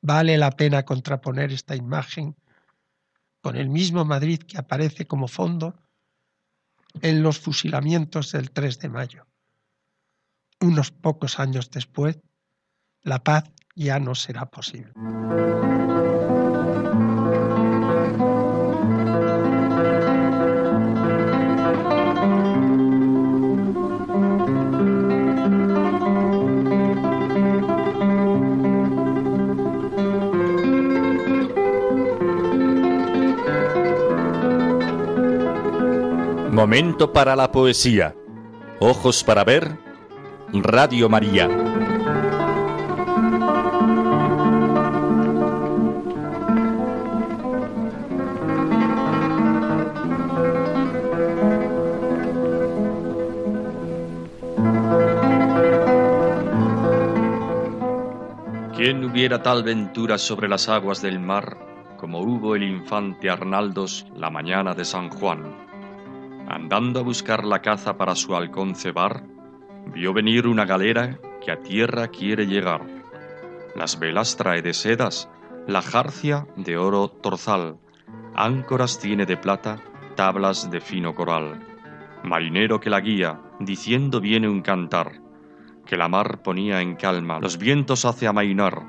Vale 0.00 0.38
la 0.38 0.50
pena 0.52 0.84
contraponer 0.84 1.52
esta 1.52 1.76
imagen 1.76 2.36
con 3.42 3.56
el 3.56 3.68
mismo 3.68 4.04
Madrid 4.04 4.40
que 4.40 4.58
aparece 4.58 5.06
como 5.06 5.28
fondo 5.28 5.74
en 7.02 7.22
los 7.22 7.38
fusilamientos 7.38 8.32
del 8.32 8.50
3 8.50 8.78
de 8.78 8.88
mayo. 8.88 9.26
Unos 10.60 10.90
pocos 10.90 11.38
años 11.38 11.70
después, 11.70 12.18
la 13.02 13.22
paz 13.22 13.44
ya 13.74 13.98
no 13.98 14.14
será 14.14 14.46
posible. 14.46 14.92
Momento 36.60 37.10
para 37.10 37.34
la 37.36 37.50
poesía. 37.50 38.14
Ojos 38.80 39.24
para 39.24 39.44
ver. 39.44 39.78
Radio 40.52 41.08
María. 41.08 41.48
¿Quién 58.76 59.02
hubiera 59.06 59.42
tal 59.42 59.62
ventura 59.62 60.18
sobre 60.18 60.46
las 60.46 60.68
aguas 60.68 61.00
del 61.00 61.20
mar 61.20 61.56
como 61.96 62.20
hubo 62.20 62.54
el 62.54 62.64
infante 62.64 63.30
Arnaldos 63.30 64.06
la 64.14 64.28
mañana 64.28 64.74
de 64.74 64.84
San 64.84 65.08
Juan? 65.08 65.49
Andando 66.50 67.00
a 67.00 67.02
buscar 67.02 67.44
la 67.44 67.62
caza 67.62 67.96
para 67.96 68.16
su 68.16 68.34
halcón 68.34 68.74
cebar, 68.74 69.22
vio 69.94 70.12
venir 70.12 70.48
una 70.48 70.64
galera 70.64 71.18
que 71.40 71.52
a 71.52 71.62
tierra 71.62 72.08
quiere 72.08 72.46
llegar. 72.46 72.82
Las 73.76 73.98
velas 73.98 74.36
trae 74.36 74.60
de 74.60 74.74
sedas, 74.74 75.28
la 75.68 75.80
jarcia 75.80 76.48
de 76.56 76.76
oro 76.76 77.08
torzal, 77.08 77.78
áncoras 78.34 78.98
tiene 78.98 79.26
de 79.26 79.36
plata, 79.36 79.78
tablas 80.16 80.70
de 80.70 80.80
fino 80.80 81.14
coral. 81.14 81.60
Marinero 82.24 82.80
que 82.80 82.90
la 82.90 83.00
guía, 83.00 83.40
diciendo 83.60 84.20
viene 84.20 84.48
un 84.48 84.62
cantar, 84.62 85.20
que 85.86 85.96
la 85.96 86.08
mar 86.08 86.42
ponía 86.42 86.80
en 86.80 86.96
calma, 86.96 87.38
los 87.38 87.58
vientos 87.58 88.04
hace 88.04 88.26
amainar, 88.26 88.82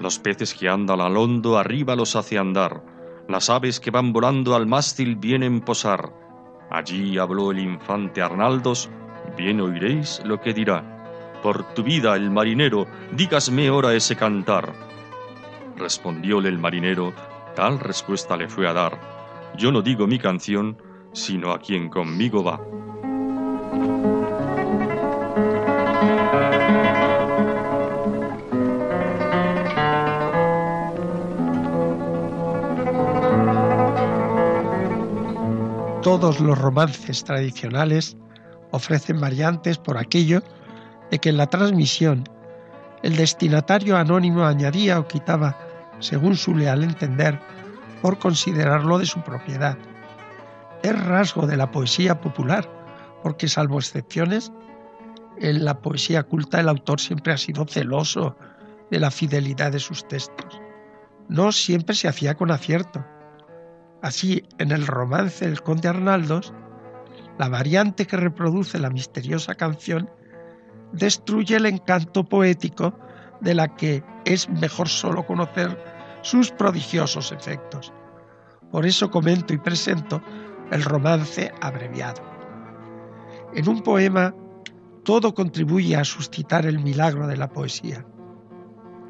los 0.00 0.18
peces 0.18 0.54
que 0.54 0.68
andan 0.68 1.00
al 1.00 1.16
hondo 1.16 1.58
arriba 1.58 1.94
los 1.94 2.16
hace 2.16 2.38
andar, 2.38 2.82
las 3.28 3.50
aves 3.50 3.80
que 3.80 3.90
van 3.90 4.12
volando 4.12 4.56
al 4.56 4.66
mástil 4.66 5.16
vienen 5.16 5.60
posar, 5.60 6.21
Allí 6.72 7.18
habló 7.18 7.50
el 7.50 7.58
infante 7.58 8.22
Arnaldos, 8.22 8.88
bien 9.36 9.60
oiréis 9.60 10.22
lo 10.24 10.40
que 10.40 10.54
dirá. 10.54 10.82
Por 11.42 11.74
tu 11.74 11.82
vida, 11.82 12.16
el 12.16 12.30
marinero, 12.30 12.86
dígasme 13.14 13.68
ahora 13.68 13.92
ese 13.92 14.16
cantar. 14.16 14.72
Respondióle 15.76 16.48
el 16.48 16.58
marinero, 16.58 17.12
tal 17.54 17.78
respuesta 17.78 18.38
le 18.38 18.48
fue 18.48 18.66
a 18.66 18.72
dar. 18.72 18.98
Yo 19.58 19.70
no 19.70 19.82
digo 19.82 20.06
mi 20.06 20.18
canción, 20.18 20.78
sino 21.12 21.52
a 21.52 21.58
quien 21.58 21.90
conmigo 21.90 22.42
va. 22.42 22.58
Todos 36.02 36.40
los 36.40 36.58
romances 36.58 37.22
tradicionales 37.22 38.16
ofrecen 38.72 39.20
variantes 39.20 39.78
por 39.78 39.98
aquello 39.98 40.42
de 41.12 41.18
que 41.20 41.28
en 41.28 41.36
la 41.36 41.46
transmisión 41.46 42.24
el 43.04 43.14
destinatario 43.14 43.96
anónimo 43.96 44.44
añadía 44.44 44.98
o 44.98 45.06
quitaba 45.06 45.56
según 46.00 46.36
su 46.36 46.56
leal 46.56 46.82
entender 46.82 47.38
por 48.00 48.18
considerarlo 48.18 48.98
de 48.98 49.06
su 49.06 49.20
propiedad. 49.22 49.78
Es 50.82 51.00
rasgo 51.04 51.46
de 51.46 51.56
la 51.56 51.70
poesía 51.70 52.20
popular, 52.20 52.68
porque 53.22 53.46
salvo 53.46 53.78
excepciones, 53.78 54.52
en 55.38 55.64
la 55.64 55.80
poesía 55.80 56.24
culta 56.24 56.58
el 56.58 56.68
autor 56.68 57.00
siempre 57.00 57.32
ha 57.32 57.38
sido 57.38 57.64
celoso 57.64 58.36
de 58.90 58.98
la 58.98 59.12
fidelidad 59.12 59.70
de 59.70 59.78
sus 59.78 60.06
textos. 60.08 60.60
No 61.28 61.52
siempre 61.52 61.94
se 61.94 62.08
hacía 62.08 62.34
con 62.34 62.50
acierto, 62.50 63.04
Así, 64.02 64.44
en 64.58 64.72
el 64.72 64.86
romance 64.86 65.46
del 65.46 65.62
conde 65.62 65.88
Arnaldos, 65.88 66.52
la 67.38 67.48
variante 67.48 68.06
que 68.06 68.16
reproduce 68.16 68.78
la 68.78 68.90
misteriosa 68.90 69.54
canción 69.54 70.10
destruye 70.92 71.56
el 71.56 71.66
encanto 71.66 72.24
poético 72.24 72.98
de 73.40 73.54
la 73.54 73.74
que 73.76 74.04
es 74.24 74.48
mejor 74.48 74.88
solo 74.88 75.24
conocer 75.24 75.78
sus 76.22 76.50
prodigiosos 76.50 77.32
efectos. 77.32 77.92
Por 78.70 78.86
eso 78.86 79.10
comento 79.10 79.54
y 79.54 79.58
presento 79.58 80.20
el 80.70 80.82
romance 80.82 81.52
abreviado. 81.60 82.22
En 83.54 83.68
un 83.68 83.82
poema 83.82 84.34
todo 85.04 85.34
contribuye 85.34 85.96
a 85.96 86.04
suscitar 86.04 86.66
el 86.66 86.78
milagro 86.78 87.26
de 87.26 87.36
la 87.36 87.48
poesía. 87.48 88.04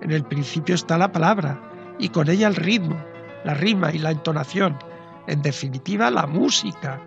En 0.01 0.11
el 0.11 0.25
principio 0.25 0.75
está 0.75 0.99
la 0.99 1.13
palabra 1.13 1.97
y 1.99 2.09
con 2.09 2.29
ella 2.29 2.49
el 2.49 2.57
ritmo, 2.57 2.97
la 3.45 3.55
rima 3.55 3.93
y 3.93 3.99
la 3.99 4.11
entonación, 4.11 4.79
en 5.27 5.43
definitiva 5.43 6.11
la 6.11 6.27
música. 6.27 7.01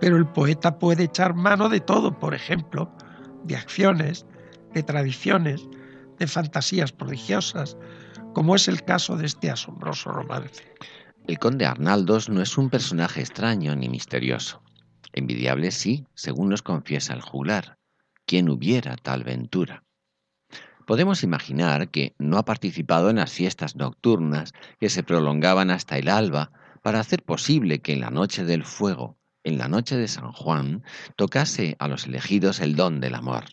Pero 0.00 0.16
el 0.16 0.26
poeta 0.26 0.78
puede 0.78 1.04
echar 1.04 1.34
mano 1.34 1.68
de 1.68 1.80
todo, 1.80 2.18
por 2.18 2.34
ejemplo, 2.34 2.90
de 3.44 3.56
acciones, 3.56 4.26
de 4.72 4.82
tradiciones, 4.82 5.68
de 6.18 6.26
fantasías 6.26 6.92
prodigiosas, 6.92 7.76
como 8.32 8.56
es 8.56 8.68
el 8.68 8.82
caso 8.84 9.16
de 9.16 9.26
este 9.26 9.50
asombroso 9.50 10.10
romance. 10.10 10.64
El 11.26 11.38
conde 11.38 11.64
Arnaldos 11.64 12.28
no 12.28 12.42
es 12.42 12.58
un 12.58 12.68
personaje 12.68 13.20
extraño 13.20 13.74
ni 13.76 13.88
misterioso. 13.88 14.62
Envidiable 15.12 15.70
sí, 15.70 16.04
según 16.14 16.50
nos 16.50 16.62
confiesa 16.62 17.14
el 17.14 17.22
juglar. 17.22 17.78
¿Quién 18.26 18.48
hubiera 18.48 18.96
tal 18.96 19.22
ventura? 19.22 19.83
Podemos 20.86 21.22
imaginar 21.22 21.88
que 21.88 22.14
no 22.18 22.36
ha 22.36 22.44
participado 22.44 23.08
en 23.08 23.16
las 23.16 23.32
fiestas 23.32 23.74
nocturnas 23.76 24.52
que 24.78 24.90
se 24.90 25.02
prolongaban 25.02 25.70
hasta 25.70 25.96
el 25.96 26.08
alba 26.08 26.52
para 26.82 27.00
hacer 27.00 27.22
posible 27.22 27.80
que 27.80 27.94
en 27.94 28.00
la 28.00 28.10
noche 28.10 28.44
del 28.44 28.64
fuego, 28.64 29.16
en 29.44 29.56
la 29.56 29.68
noche 29.68 29.96
de 29.96 30.08
San 30.08 30.32
Juan, 30.32 30.84
tocase 31.16 31.76
a 31.78 31.88
los 31.88 32.06
elegidos 32.06 32.60
el 32.60 32.76
don 32.76 33.00
del 33.00 33.14
amor, 33.14 33.44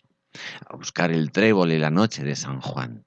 a 0.68 0.76
buscar 0.76 1.10
el 1.10 1.32
trébol 1.32 1.70
en 1.70 1.80
la 1.80 1.90
noche 1.90 2.22
de 2.22 2.36
San 2.36 2.60
Juan. 2.60 3.06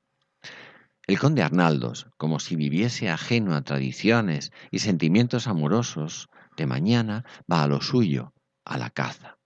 El 1.05 1.19
conde 1.19 1.43
Arnaldos, 1.43 2.07
como 2.17 2.39
si 2.39 2.55
viviese 2.55 3.11
ajeno 3.11 3.53
a 3.53 3.61
tradiciones 3.61 4.51
y 4.71 4.79
sentimientos 4.79 5.45
amorosos, 5.45 6.29
de 6.57 6.65
mañana 6.65 7.25
va 7.51 7.61
a 7.61 7.67
lo 7.67 7.81
suyo, 7.81 8.33
a 8.63 8.79
la 8.79 8.89
caza. 8.89 9.37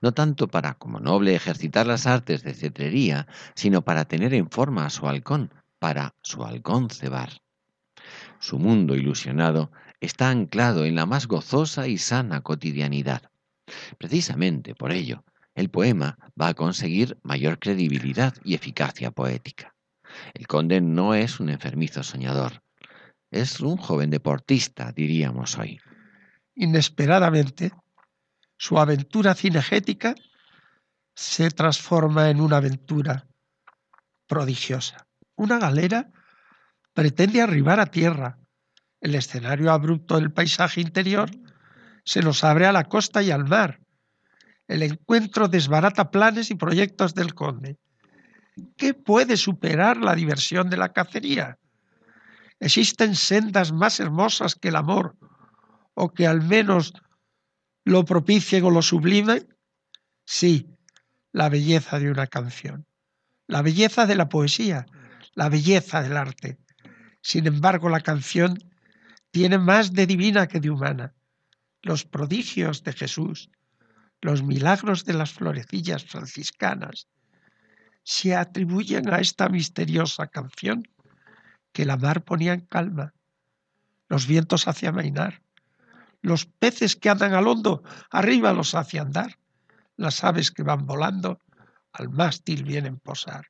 No 0.00 0.12
tanto 0.12 0.48
para, 0.48 0.74
como 0.74 1.00
noble, 1.00 1.34
ejercitar 1.34 1.86
las 1.86 2.06
artes 2.06 2.42
de 2.42 2.54
cetrería, 2.54 3.26
sino 3.54 3.82
para 3.82 4.06
tener 4.06 4.34
en 4.34 4.50
forma 4.50 4.86
a 4.86 4.90
su 4.90 5.06
halcón, 5.06 5.52
para 5.78 6.14
su 6.22 6.44
halcón 6.44 6.90
cebar. 6.90 7.42
Su 8.38 8.58
mundo 8.58 8.94
ilusionado 8.94 9.70
está 10.00 10.30
anclado 10.30 10.84
en 10.84 10.94
la 10.94 11.06
más 11.06 11.26
gozosa 11.26 11.88
y 11.88 11.98
sana 11.98 12.42
cotidianidad. 12.42 13.30
Precisamente 13.98 14.74
por 14.74 14.92
ello, 14.92 15.24
el 15.54 15.70
poema 15.70 16.18
va 16.40 16.48
a 16.48 16.54
conseguir 16.54 17.18
mayor 17.22 17.58
credibilidad 17.58 18.34
y 18.44 18.54
eficacia 18.54 19.10
poética. 19.10 19.74
El 20.34 20.46
conde 20.46 20.80
no 20.80 21.14
es 21.14 21.40
un 21.40 21.48
enfermizo 21.48 22.02
soñador, 22.02 22.62
es 23.30 23.60
un 23.60 23.76
joven 23.76 24.10
deportista, 24.10 24.92
diríamos 24.92 25.58
hoy. 25.58 25.80
Inesperadamente, 26.54 27.72
su 28.56 28.78
aventura 28.78 29.34
cinegética 29.34 30.14
se 31.14 31.50
transforma 31.50 32.30
en 32.30 32.40
una 32.40 32.58
aventura 32.58 33.26
prodigiosa. 34.26 35.06
Una 35.36 35.58
galera 35.58 36.10
pretende 36.92 37.42
arribar 37.42 37.80
a 37.80 37.86
tierra. 37.86 38.38
El 39.00 39.14
escenario 39.14 39.70
abrupto 39.72 40.16
del 40.16 40.32
paisaje 40.32 40.80
interior 40.80 41.30
se 42.04 42.20
nos 42.20 42.44
abre 42.44 42.66
a 42.66 42.72
la 42.72 42.84
costa 42.84 43.22
y 43.22 43.30
al 43.30 43.46
mar. 43.46 43.80
El 44.68 44.82
encuentro 44.82 45.48
desbarata 45.48 46.10
planes 46.10 46.50
y 46.50 46.54
proyectos 46.54 47.14
del 47.14 47.34
conde. 47.34 47.78
¿Qué 48.76 48.94
puede 48.94 49.36
superar 49.36 49.98
la 49.98 50.14
diversión 50.14 50.70
de 50.70 50.78
la 50.78 50.92
cacería? 50.92 51.58
¿Existen 52.58 53.14
sendas 53.14 53.72
más 53.72 54.00
hermosas 54.00 54.54
que 54.54 54.68
el 54.68 54.76
amor 54.76 55.14
o 55.94 56.12
que 56.12 56.26
al 56.26 56.42
menos 56.42 56.94
lo 57.86 58.04
propicien 58.04 58.64
o 58.64 58.70
lo 58.70 58.82
sublimen? 58.82 59.46
Sí, 60.24 60.76
la 61.30 61.48
belleza 61.48 62.00
de 62.00 62.10
una 62.10 62.26
canción, 62.26 62.84
la 63.46 63.62
belleza 63.62 64.06
de 64.06 64.16
la 64.16 64.28
poesía, 64.28 64.86
la 65.34 65.48
belleza 65.48 66.02
del 66.02 66.16
arte. 66.16 66.58
Sin 67.22 67.46
embargo, 67.46 67.88
la 67.88 68.00
canción 68.00 68.58
tiene 69.30 69.58
más 69.58 69.92
de 69.92 70.06
divina 70.08 70.48
que 70.48 70.58
de 70.58 70.70
humana. 70.70 71.14
Los 71.80 72.04
prodigios 72.04 72.82
de 72.82 72.92
Jesús, 72.92 73.50
los 74.20 74.42
milagros 74.42 75.04
de 75.04 75.14
las 75.14 75.32
florecillas 75.32 76.04
franciscanas, 76.04 77.06
se 78.02 78.34
atribuyen 78.34 79.14
a 79.14 79.18
esta 79.18 79.48
misteriosa 79.48 80.26
canción 80.26 80.82
que 81.72 81.84
la 81.84 81.96
mar 81.96 82.24
ponía 82.24 82.52
en 82.52 82.62
calma, 82.62 83.14
los 84.08 84.26
vientos 84.26 84.66
hacían 84.66 84.96
mainar, 84.96 85.42
los 86.26 86.44
peces 86.44 86.96
que 86.96 87.08
andan 87.08 87.34
al 87.34 87.46
hondo, 87.46 87.84
arriba 88.10 88.52
los 88.52 88.74
hace 88.74 88.98
andar. 88.98 89.38
Las 89.96 90.24
aves 90.24 90.50
que 90.50 90.64
van 90.64 90.84
volando, 90.84 91.40
al 91.92 92.08
mástil 92.08 92.64
vienen 92.64 92.98
posar. 92.98 93.46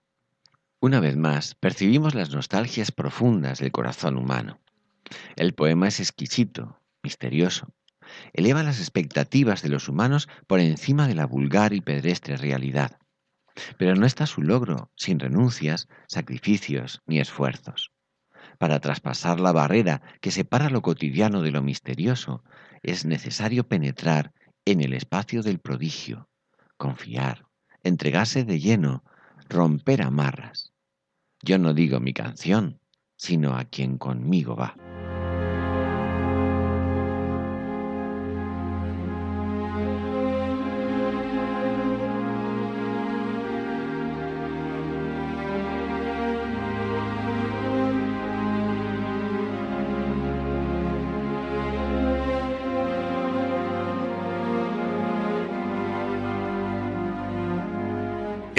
Una 0.79 1.01
vez 1.01 1.17
más, 1.17 1.55
percibimos 1.55 2.15
las 2.15 2.35
nostalgias 2.35 2.93
profundas 2.93 3.61
del 3.61 3.73
corazón 3.73 4.19
humano. 4.19 4.61
El 5.37 5.55
poema 5.55 5.89
es 5.89 6.01
exquisito, 6.01 6.79
misterioso. 7.03 7.73
Eleva 8.35 8.63
las 8.63 8.79
expectativas 8.79 9.63
de 9.63 9.71
los 9.71 9.89
humanos 9.89 10.29
por 10.47 10.61
encima 10.61 11.09
de 11.09 11.15
la 11.15 11.25
vulgar 11.25 11.73
y 11.73 11.81
pedestre 11.81 12.37
realidad. 12.37 12.99
Pero 13.79 13.97
no 13.97 14.05
está 14.05 14.27
su 14.27 14.43
logro 14.43 14.91
sin 14.97 15.19
renuncias, 15.19 15.89
sacrificios 16.09 17.01
ni 17.07 17.21
esfuerzos. 17.21 17.96
Para 18.59 18.81
traspasar 18.81 19.41
la 19.41 19.53
barrera 19.53 20.03
que 20.21 20.31
separa 20.31 20.71
lo 20.71 20.83
cotidiano 20.83 21.43
de 21.43 21.51
lo 21.51 21.63
misterioso, 21.63 22.43
es 22.83 23.05
necesario 23.05 23.69
penetrar 23.69 24.33
en 24.65 24.81
el 24.81 24.95
espacio 24.95 25.43
del 25.43 25.59
prodigio, 25.59 26.29
confiar, 26.77 27.47
entregarse 27.83 28.45
de 28.45 28.59
lleno, 28.59 29.05
romper 29.49 30.03
amarras. 30.03 30.73
Yo 31.43 31.59
no 31.59 31.75
digo 31.75 32.01
mi 32.01 32.13
canción, 32.13 32.81
sino 33.17 33.57
a 33.57 33.65
quien 33.65 33.99
conmigo 33.99 34.57
va. 34.57 34.75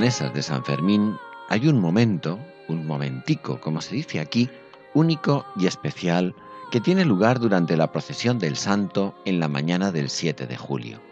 Pamplonesas 0.00 0.32
de 0.32 0.42
San 0.42 0.64
Fermín 0.64 1.18
hay 1.50 1.68
un 1.68 1.78
momento, 1.78 2.38
un 2.68 2.86
momentico, 2.86 3.60
como 3.60 3.82
se 3.82 3.96
dice 3.96 4.18
aquí, 4.18 4.48
único 4.94 5.44
y 5.56 5.66
especial 5.66 6.34
que 6.70 6.80
tiene 6.80 7.04
lugar 7.04 7.38
durante 7.38 7.76
la 7.76 7.92
procesión 7.92 8.38
del 8.38 8.56
Santo 8.56 9.14
en 9.26 9.40
la 9.40 9.48
mañana 9.48 9.92
del 9.92 10.08
7 10.08 10.46
de 10.46 10.56
julio. 10.56 11.02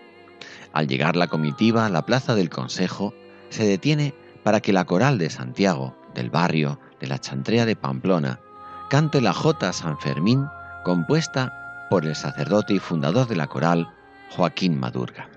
Al 0.73 0.87
llegar 0.87 1.17
la 1.17 1.27
comitiva 1.27 1.85
a 1.85 1.91
la 1.91 2.07
plaza 2.07 2.35
del 2.35 2.49
Consejo, 2.49 3.13
se 3.51 3.67
detiene 3.67 4.15
para 4.43 4.63
que 4.63 4.73
la 4.73 4.87
coral 4.87 5.19
de 5.19 5.29
Santiago, 5.29 5.95
del 6.15 6.31
barrio 6.31 6.81
de 6.99 7.09
la 7.09 7.19
Chantrea 7.19 7.67
de 7.67 7.77
Pamplona, 7.77 8.41
cante 8.89 9.21
la 9.21 9.35
Jota 9.35 9.75
San 9.75 9.99
Fermín 10.01 10.47
compuesta 10.87 11.87
por 11.91 12.07
el 12.07 12.17
sacerdote 12.17 12.73
y 12.73 12.79
fundador 12.79 13.29
de 13.29 13.37
la 13.37 13.49
coral, 13.49 13.93
Joaquín 14.31 14.81
Madurga. 14.81 15.29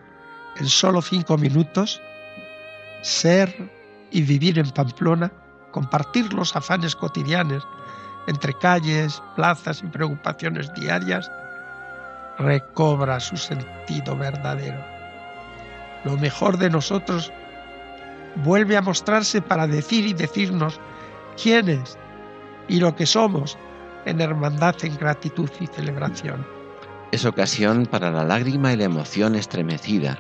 En 0.55 0.69
solo 0.69 1.01
cinco 1.01 1.37
minutos, 1.37 1.99
ser 3.01 3.69
y 4.11 4.21
vivir 4.21 4.59
en 4.59 4.69
Pamplona, 4.71 5.31
compartir 5.71 6.33
los 6.33 6.55
afanes 6.55 6.95
cotidianos 6.95 7.67
entre 8.27 8.53
calles, 8.53 9.21
plazas 9.35 9.81
y 9.83 9.87
preocupaciones 9.87 10.71
diarias, 10.73 11.31
recobra 12.37 13.19
su 13.19 13.37
sentido 13.37 14.15
verdadero. 14.15 14.79
Lo 16.03 16.17
mejor 16.17 16.57
de 16.57 16.69
nosotros 16.69 17.31
vuelve 18.43 18.77
a 18.77 18.81
mostrarse 18.81 19.41
para 19.41 19.67
decir 19.67 20.05
y 20.05 20.13
decirnos 20.13 20.79
quiénes 21.41 21.97
y 22.67 22.79
lo 22.79 22.95
que 22.95 23.05
somos 23.05 23.57
en 24.05 24.21
hermandad, 24.21 24.75
en 24.83 24.97
gratitud 24.97 25.49
y 25.59 25.67
celebración. 25.67 26.45
Es 27.11 27.25
ocasión 27.25 27.85
para 27.85 28.09
la 28.09 28.23
lágrima 28.23 28.73
y 28.73 28.77
la 28.77 28.85
emoción 28.85 29.35
estremecida, 29.35 30.17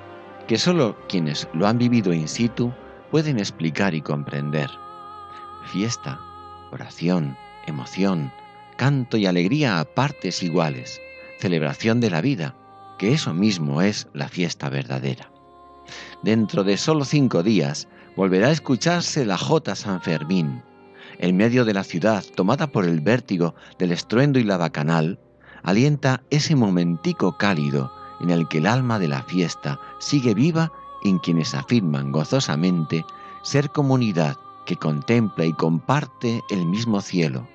que 0.51 0.57
solo 0.57 0.97
quienes 1.07 1.47
lo 1.53 1.65
han 1.65 1.77
vivido 1.77 2.11
in 2.11 2.27
situ 2.27 2.73
pueden 3.09 3.39
explicar 3.39 3.95
y 3.95 4.01
comprender. 4.01 4.69
Fiesta, 5.71 6.19
oración, 6.73 7.37
emoción, 7.67 8.33
canto 8.75 9.15
y 9.15 9.27
alegría 9.27 9.79
a 9.79 9.85
partes 9.85 10.43
iguales, 10.43 10.99
celebración 11.39 12.01
de 12.01 12.09
la 12.09 12.19
vida, 12.19 12.53
que 12.99 13.13
eso 13.13 13.33
mismo 13.33 13.81
es 13.81 14.09
la 14.13 14.27
fiesta 14.27 14.67
verdadera. 14.67 15.31
Dentro 16.21 16.65
de 16.65 16.75
solo 16.75 17.05
cinco 17.05 17.43
días 17.43 17.87
volverá 18.17 18.47
a 18.49 18.51
escucharse 18.51 19.25
la 19.25 19.37
Jota 19.37 19.73
San 19.77 20.01
Fermín. 20.01 20.63
En 21.19 21.37
medio 21.37 21.63
de 21.63 21.73
la 21.73 21.85
ciudad, 21.85 22.25
tomada 22.35 22.67
por 22.67 22.83
el 22.83 22.99
vértigo 22.99 23.55
del 23.79 23.93
estruendo 23.93 24.37
y 24.37 24.43
la 24.43 24.57
bacanal, 24.57 25.17
alienta 25.63 26.23
ese 26.29 26.57
momentico 26.57 27.37
cálido 27.37 28.00
en 28.21 28.29
el 28.29 28.47
que 28.47 28.59
el 28.59 28.67
alma 28.67 28.99
de 28.99 29.07
la 29.07 29.23
fiesta 29.23 29.79
sigue 29.99 30.33
viva 30.33 30.71
en 31.03 31.19
quienes 31.19 31.55
afirman 31.55 32.11
gozosamente 32.11 33.05
ser 33.41 33.71
comunidad 33.71 34.37
que 34.65 34.75
contempla 34.75 35.45
y 35.45 35.53
comparte 35.53 36.41
el 36.49 36.65
mismo 36.65 37.01
cielo, 37.01 37.47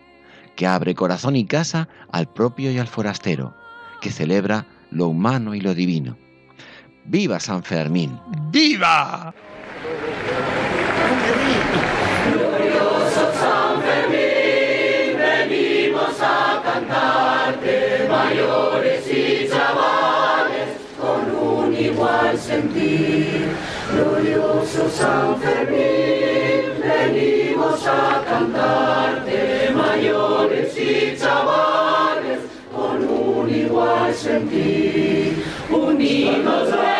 que 0.56 0.66
abre 0.66 0.94
corazón 0.94 1.36
y 1.36 1.46
casa 1.46 1.88
al 2.10 2.28
propio 2.28 2.70
y 2.72 2.78
al 2.78 2.88
forastero, 2.88 3.54
que 4.00 4.10
celebra 4.10 4.66
lo 4.90 5.06
humano 5.08 5.54
y 5.54 5.60
lo 5.60 5.74
divino. 5.74 6.16
¡Viva 7.04 7.38
San 7.38 7.62
Fermín! 7.62 8.18
¡Viva! 8.50 9.32
Glorioso 12.32 13.32
San 13.34 13.80
Fermín, 13.82 15.16
venimos 15.16 16.20
a 16.20 16.60
cantarte, 16.64 18.08
mayores 18.10 19.06
y 19.12 19.25
igual 22.16 22.38
sentir. 22.38 23.48
Glorioso 23.92 24.88
San 24.90 25.40
Fermín, 25.40 26.80
venimos 26.80 27.86
a 27.86 28.22
cantarte, 28.28 29.70
mayores 29.74 30.76
y 30.78 31.16
chavales, 31.18 32.40
con 32.74 33.08
un 33.08 33.54
igual 33.54 34.14
sentir. 34.14 35.44
Unidos 35.70 36.44
nuestras 36.44 36.95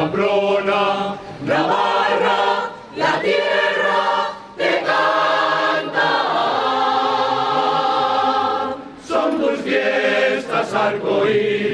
Pamplona, 0.00 1.18
Navarra, 1.44 2.70
la 2.96 3.20
tierra 3.20 4.30
te 4.56 4.82
canta. 4.88 6.10
Son 9.06 9.38
tus 9.38 9.60
fiestas 9.60 10.72
arcoíris 10.72 11.69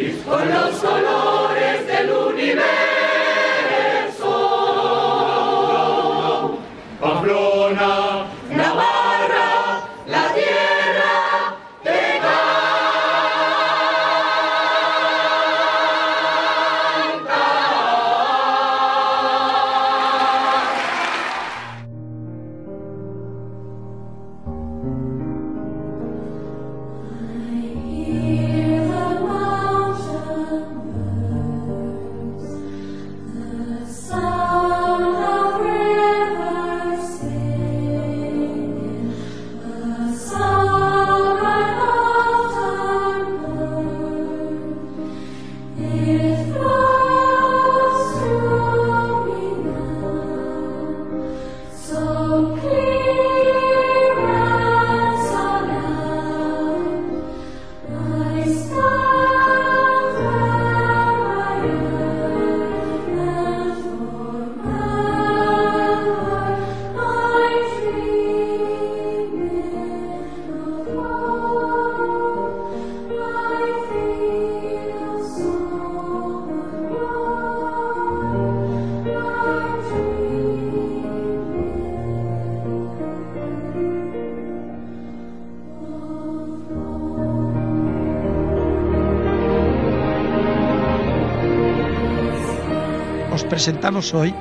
Os 93.37 93.45
presentamos 93.45 94.15
hoy 94.15 94.35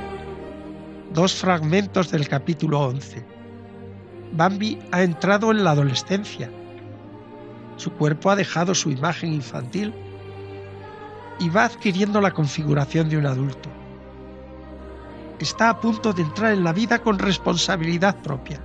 dos 1.12 1.34
fragmentos 1.34 2.10
del 2.10 2.26
capítulo 2.30 2.80
11. 2.80 3.26
Bambi 4.32 4.78
ha 4.90 5.02
entrado 5.02 5.50
en 5.50 5.64
la 5.64 5.72
adolescencia. 5.72 6.50
Su 7.76 7.92
cuerpo 7.92 8.30
ha 8.30 8.36
dejado 8.36 8.74
su 8.74 8.90
imagen 8.90 9.34
infantil 9.34 9.92
y 11.38 11.50
va 11.50 11.64
adquiriendo 11.64 12.22
la 12.22 12.30
configuración 12.30 13.10
de 13.10 13.18
un 13.18 13.26
adulto. 13.26 13.68
Está 15.40 15.68
a 15.68 15.78
punto 15.78 16.14
de 16.14 16.22
entrar 16.22 16.54
en 16.54 16.64
la 16.64 16.72
vida 16.72 17.00
con 17.00 17.18
responsabilidad 17.18 18.16
propia. 18.22 18.62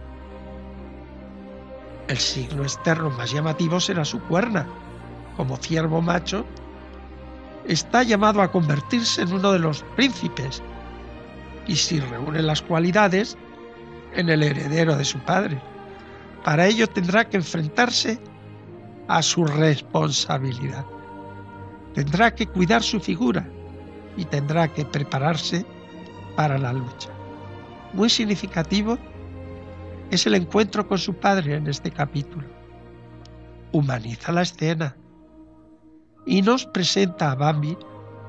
El 2.08 2.20
signo 2.20 2.64
externo 2.64 3.10
más 3.10 3.34
llamativo 3.34 3.82
será 3.82 4.06
su 4.06 4.22
cuerna. 4.22 4.66
Como 5.36 5.58
ciervo 5.58 6.02
macho, 6.02 6.46
está 7.66 8.04
llamado 8.04 8.42
a 8.42 8.52
convertirse 8.52 9.22
en 9.22 9.34
uno 9.34 9.52
de 9.52 9.60
los 9.60 9.84
príncipes 9.96 10.62
y 11.68 11.76
si 11.76 12.00
reúne 12.00 12.42
las 12.42 12.62
cualidades, 12.62 13.38
en 14.14 14.30
el 14.30 14.44
heredero 14.44 14.96
de 14.98 15.06
su 15.06 15.20
padre. 15.20 15.62
Para 16.44 16.68
ello 16.68 16.88
tendrá 16.88 17.30
que 17.30 17.38
enfrentarse 17.38 18.20
a 19.08 19.22
su 19.22 19.46
responsabilidad. 19.46 20.86
Tendrá 21.94 22.34
que 22.34 22.48
cuidar 22.48 22.84
su 22.84 23.00
figura 23.00 23.48
y 24.18 24.26
tendrá 24.26 24.68
que 24.68 24.86
prepararse 24.86 25.66
para 26.36 26.58
la 26.58 26.74
lucha. 26.74 27.10
Muy 27.94 28.10
significativo 28.10 28.98
es 30.10 30.26
el 30.26 30.36
encuentro 30.36 30.88
con 30.88 30.98
su 30.98 31.14
padre 31.14 31.56
en 31.56 31.68
este 31.68 31.92
capítulo. 31.92 32.48
Humaniza 33.72 34.32
la 34.32 34.42
escena 34.42 34.96
y 36.26 36.42
nos 36.42 36.66
presenta 36.66 37.32
a 37.32 37.36
Bambi 37.36 37.78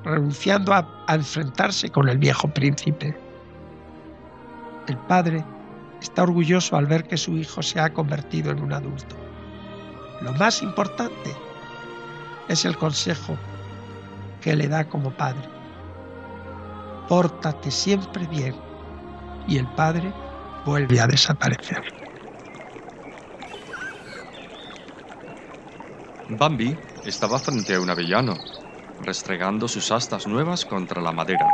renunciando 0.04 0.72
a, 0.72 1.04
enfrentarse 1.08 1.90
con 1.90 2.08
el 2.08 2.18
viejo 2.18 2.48
príncipe. 2.48 3.16
El 4.88 4.96
padre 4.98 5.44
está 6.00 6.22
orgulloso 6.24 6.76
al 6.76 6.86
ver 6.86 7.06
que 7.06 7.16
su 7.16 7.36
hijo 7.36 7.62
se 7.62 7.78
ha 7.80 7.92
convertido 7.92 8.50
en 8.50 8.62
un 8.62 8.72
adulto. 8.72 9.16
Lo 10.22 10.32
más 10.34 10.62
importante 10.62 11.34
es 12.48 12.64
el 12.64 12.76
consejo 12.76 13.36
que 14.40 14.56
le 14.56 14.68
da 14.68 14.88
como 14.88 15.10
padre. 15.12 15.48
Pórtate 17.08 17.70
siempre 17.70 18.26
bien 18.26 18.54
y 19.46 19.58
el 19.58 19.66
padre 19.68 20.12
vuelve 20.64 21.00
a 21.00 21.06
desaparecer. 21.06 21.82
Bambi 26.30 26.76
estaba 27.04 27.40
frente 27.40 27.74
a 27.74 27.80
un 27.80 27.90
avellano, 27.90 28.44
restregando 28.98 29.68
sus 29.68 29.90
astas 29.90 30.26
nuevas 30.26 30.64
contra 30.64 31.02
la 31.02 31.12
madera. 31.12 31.46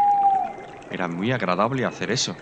Era 0.90 1.08
muy 1.08 1.32
agradable 1.32 1.84
hacer 1.84 2.10
eso. 2.10 2.36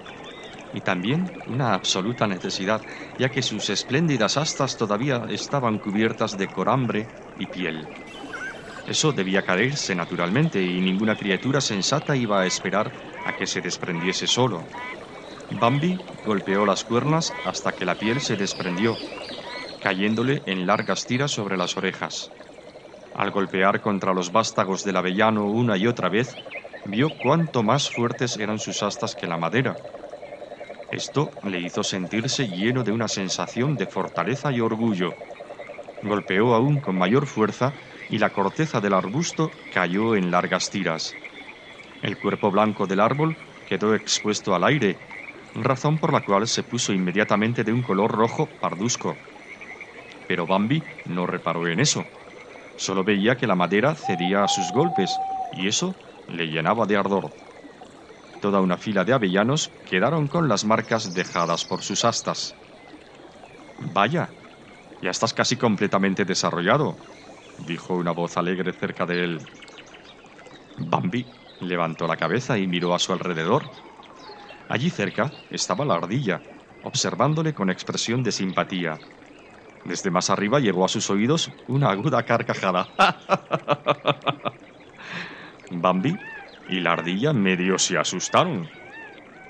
Y 0.73 0.81
también 0.83 1.41
una 1.47 1.75
absoluta 1.75 2.27
necesidad, 2.27 2.83
ya 3.19 3.31
que 3.31 3.43
sus 3.43 3.71
espléndidas 3.71 4.37
astas 4.37 4.77
todavía 4.77 5.25
estaban 5.29 5.79
cubiertas 5.79 6.37
de 6.37 6.51
corambre 6.51 7.13
y 7.35 7.47
piel. 7.47 7.91
Eso 8.87 9.13
debía 9.13 9.43
caerse 9.45 9.95
naturalmente 9.95 10.63
y 10.63 10.81
ninguna 10.81 11.17
criatura 11.17 11.61
sensata 11.61 12.17
iba 12.17 12.41
a 12.41 12.47
esperar 12.47 12.95
a 13.25 13.33
que 13.35 13.47
se 13.47 13.61
desprendiese 13.61 14.27
solo. 14.27 14.71
Bambi 15.51 16.03
golpeó 16.23 16.65
las 16.67 16.85
cuernas 16.85 17.37
hasta 17.45 17.73
que 17.75 17.85
la 17.85 17.97
piel 17.99 18.21
se 18.21 18.37
desprendió, 18.37 19.03
cayéndole 19.81 20.43
en 20.47 20.67
largas 20.67 21.07
tiras 21.07 21.33
sobre 21.33 21.57
las 21.57 21.77
orejas. 21.77 22.33
Al 23.23 23.33
golpear 23.33 23.81
contra 23.81 24.15
los 24.15 24.31
vástagos 24.31 24.85
del 24.85 24.95
avellano 24.97 25.51
una 25.51 25.77
y 25.77 25.89
otra 25.89 26.09
vez, 26.09 26.39
vio 26.85 27.19
cuánto 27.19 27.65
más 27.65 27.91
fuertes 27.91 28.37
eran 28.37 28.61
sus 28.61 28.81
astas 28.85 29.17
que 29.17 29.27
la 29.27 29.37
madera. 29.37 29.81
Esto 30.91 31.39
le 31.43 31.61
hizo 31.61 31.85
sentirse 31.85 32.49
lleno 32.49 32.83
de 32.83 32.91
una 32.93 33.07
sensación 33.09 33.77
de 33.77 33.87
fortaleza 33.87 34.51
y 34.53 34.61
orgullo. 34.61 35.21
Golpeó 36.01 36.55
aún 36.55 36.81
con 36.81 36.97
mayor 36.97 37.27
fuerza 37.27 37.75
y 38.09 38.19
la 38.19 38.33
corteza 38.33 38.81
del 38.81 38.95
arbusto 38.95 39.53
cayó 39.71 40.17
en 40.17 40.31
largas 40.31 40.71
tiras. 40.71 41.19
El 42.03 42.19
cuerpo 42.19 42.51
blanco 42.51 42.87
del 42.87 43.01
árbol 43.01 43.39
quedó 43.67 43.95
expuesto 43.95 44.55
al 44.55 44.65
aire, 44.65 45.07
razón 45.55 45.99
por 46.01 46.13
la 46.13 46.23
cual 46.25 46.49
se 46.49 46.65
puso 46.65 46.93
inmediatamente 46.93 47.65
de 47.65 47.73
un 47.73 47.83
color 47.83 48.13
rojo 48.13 48.59
pardusco. 48.61 49.25
Pero 50.27 50.47
Bambi 50.47 51.01
no 51.05 51.27
reparó 51.27 51.67
en 51.67 51.81
eso. 51.81 52.13
Solo 52.77 53.05
veía 53.05 53.37
que 53.37 53.47
la 53.47 53.55
madera 53.55 53.95
cedía 53.95 54.43
a 54.45 54.49
sus 54.49 54.73
golpes 54.73 55.25
y 55.51 55.67
eso 55.69 55.99
le 56.27 56.47
llenaba 56.49 56.87
de 56.87 56.97
ardor. 56.97 57.35
Toda 58.41 58.63
una 58.63 58.79
fila 58.79 59.05
de 59.05 59.13
avellanos 59.13 59.77
quedaron 59.85 60.29
con 60.29 60.49
las 60.49 60.65
marcas 60.65 61.13
dejadas 61.13 61.67
por 61.67 61.83
sus 61.83 62.03
astas. 62.07 62.59
Vaya, 63.79 64.37
ya 65.01 65.11
estás 65.11 65.35
casi 65.35 65.57
completamente 65.59 66.25
desarrollado, 66.27 67.05
dijo 67.57 67.95
una 67.97 68.13
voz 68.13 68.37
alegre 68.39 68.73
cerca 68.75 69.07
de 69.07 69.25
él. 69.25 69.51
Bambi 70.79 71.35
levantó 71.59 72.07
la 72.07 72.17
cabeza 72.17 72.57
y 72.59 72.67
miró 72.67 72.95
a 72.95 72.99
su 72.99 73.13
alrededor. 73.13 73.73
Allí 74.69 74.91
cerca 74.91 75.45
estaba 75.51 75.85
la 75.85 75.95
ardilla, 75.97 76.47
observándole 76.81 77.55
con 77.55 77.71
expresión 77.71 78.23
de 78.23 78.33
simpatía. 78.33 79.03
Desde 79.87 80.11
más 80.11 80.31
arriba 80.31 80.59
llegó 80.61 80.85
a 80.85 80.89
sus 80.89 81.11
oídos 81.11 81.53
una 81.67 81.91
aguda 81.91 82.25
carcajada. 82.25 82.93
Bambi 85.71 86.21
y 86.65 86.81
la 86.81 86.93
ardilla 86.93 87.33
medio 87.33 87.79
se 87.79 87.99
asustaron. 87.99 88.73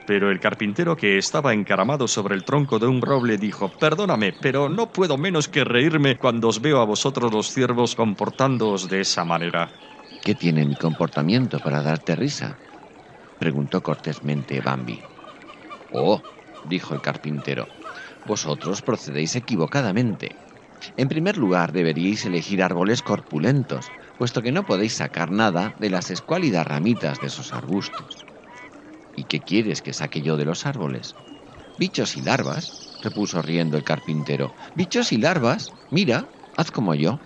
Pero 0.05 0.31
el 0.31 0.41
carpintero 0.41 0.97
que 0.97 1.19
estaba 1.19 1.55
encaramado 1.55 2.09
sobre 2.09 2.35
el 2.37 2.45
tronco 2.45 2.79
de 2.79 2.87
un 2.87 3.03
roble 3.03 3.39
dijo, 3.39 3.79
Perdóname, 3.79 4.33
pero 4.33 4.69
no 4.69 4.93
puedo 4.93 5.19
menos 5.19 5.49
que 5.49 5.65
reírme 5.65 6.19
cuando 6.19 6.49
os 6.49 6.61
veo 6.61 6.81
a 6.81 6.85
vosotros 6.85 7.33
los 7.33 7.51
ciervos 7.53 7.95
comportándoos 7.97 8.89
de 8.89 9.01
esa 9.01 9.25
manera. 9.25 9.81
¿Qué 10.23 10.35
tiene 10.35 10.67
mi 10.67 10.77
comportamiento 10.77 11.61
para 11.61 11.83
darte 11.83 12.17
risa? 12.17 12.63
preguntó 13.39 13.83
cortésmente 13.83 14.61
Bambi. 14.61 15.09
Oh, 15.91 16.23
dijo 16.63 16.95
el 16.95 17.01
carpintero, 17.01 17.69
vosotros 18.27 18.83
procedéis 18.83 19.37
equivocadamente. 19.37 20.37
En 20.97 21.09
primer 21.09 21.37
lugar, 21.37 21.73
deberíais 21.73 22.25
elegir 22.25 22.63
árboles 22.63 23.03
corpulentos, 23.03 23.91
puesto 24.19 24.43
que 24.43 24.53
no 24.53 24.65
podéis 24.65 24.95
sacar 24.95 25.31
nada 25.31 25.75
de 25.79 25.91
las 25.91 26.11
escuálidas 26.11 26.67
ramitas 26.67 27.21
de 27.21 27.29
esos 27.29 27.53
arbustos. 27.53 28.27
¿Y 29.15 29.25
qué 29.25 29.41
quieres 29.41 29.81
que 29.81 29.93
saque 29.95 30.21
yo 30.21 30.37
de 30.37 30.45
los 30.45 30.67
árboles? 30.67 31.15
Bichos 31.79 32.17
y 32.17 32.23
larvas, 32.23 32.75
repuso 33.03 33.41
riendo 33.43 33.77
el 33.77 33.85
carpintero. 33.85 34.55
Bichos 34.75 35.13
y 35.13 35.19
larvas, 35.19 35.73
mira, 35.91 36.29
haz 36.57 36.71
como 36.71 36.95
yo. 36.95 37.21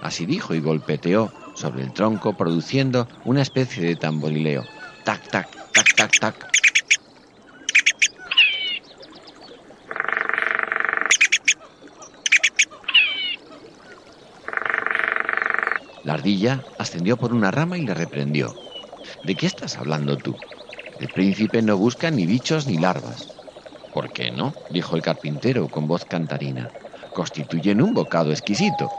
Así 0.00 0.26
dijo 0.26 0.54
y 0.54 0.60
golpeteó 0.60 1.30
sobre 1.54 1.82
el 1.82 1.92
tronco, 1.92 2.34
produciendo 2.34 3.08
una 3.24 3.42
especie 3.42 3.82
de 3.84 3.96
tamborileo. 3.96 4.64
Tac, 5.04 5.28
tac, 5.30 5.48
tac, 5.72 5.94
tac, 5.94 6.18
tac. 6.18 6.52
La 16.12 16.18
ardilla 16.18 16.66
ascendió 16.76 17.16
por 17.16 17.32
una 17.32 17.50
rama 17.50 17.78
y 17.78 17.86
le 17.86 17.94
reprendió. 17.94 18.54
¿De 19.22 19.34
qué 19.34 19.46
estás 19.46 19.78
hablando 19.78 20.18
tú? 20.18 20.36
El 20.98 21.08
príncipe 21.08 21.62
no 21.62 21.78
busca 21.78 22.10
ni 22.10 22.26
bichos 22.26 22.66
ni 22.66 22.76
larvas. 22.76 23.40
¿Por 23.94 24.10
qué 24.10 24.30
no? 24.30 24.52
dijo 24.68 24.94
el 24.94 25.00
carpintero 25.00 25.70
con 25.70 25.88
voz 25.88 26.04
cantarina. 26.04 26.70
Constituyen 27.14 27.80
un 27.80 27.94
bocado 27.94 28.30
exquisito. 28.30 28.90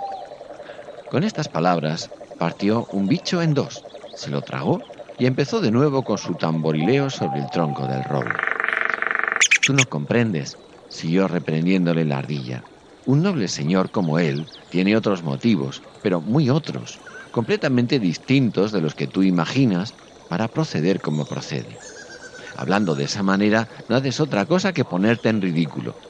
Con 1.07 1.23
estas 1.23 1.49
palabras 1.49 2.09
partió 2.39 2.87
un 2.89 3.07
bicho 3.07 3.43
en 3.43 3.53
dos, 3.53 3.85
se 4.15 4.31
lo 4.31 4.41
tragó 4.41 4.81
y 5.15 5.27
empezó 5.27 5.61
de 5.61 5.69
nuevo 5.69 6.03
con 6.03 6.17
su 6.17 6.33
tamborileo 6.35 7.11
sobre 7.11 7.41
el 7.41 7.51
tronco 7.51 7.85
del 7.85 8.03
roble. 8.05 8.33
Tú 9.63 9.73
no 9.73 9.85
comprendes, 9.87 10.57
siguió 10.87 11.27
reprendiéndole 11.27 12.05
la 12.05 12.17
ardilla. 12.17 12.65
Un 13.05 13.21
noble 13.21 13.49
señor 13.49 13.91
como 13.91 14.17
él 14.17 14.49
tiene 14.69 14.97
otros 14.97 15.21
motivos, 15.21 15.83
pero 16.03 16.21
muy 16.21 16.49
otros, 16.51 17.01
completamente 17.31 17.99
distintos 17.99 18.71
de 18.73 18.81
los 18.81 18.95
que 18.95 19.07
tú 19.07 19.23
imaginas 19.23 19.95
para 20.27 20.49
proceder 20.49 21.01
como 21.01 21.27
procede. 21.27 21.81
Hablando 22.55 22.95
de 22.95 23.05
esa 23.05 23.23
manera, 23.23 23.69
no 23.87 23.95
haces 23.97 24.19
otra 24.19 24.45
cosa 24.47 24.73
que 24.73 24.85
ponerte 24.85 25.29
en 25.29 25.41
ridículo. 25.41 26.01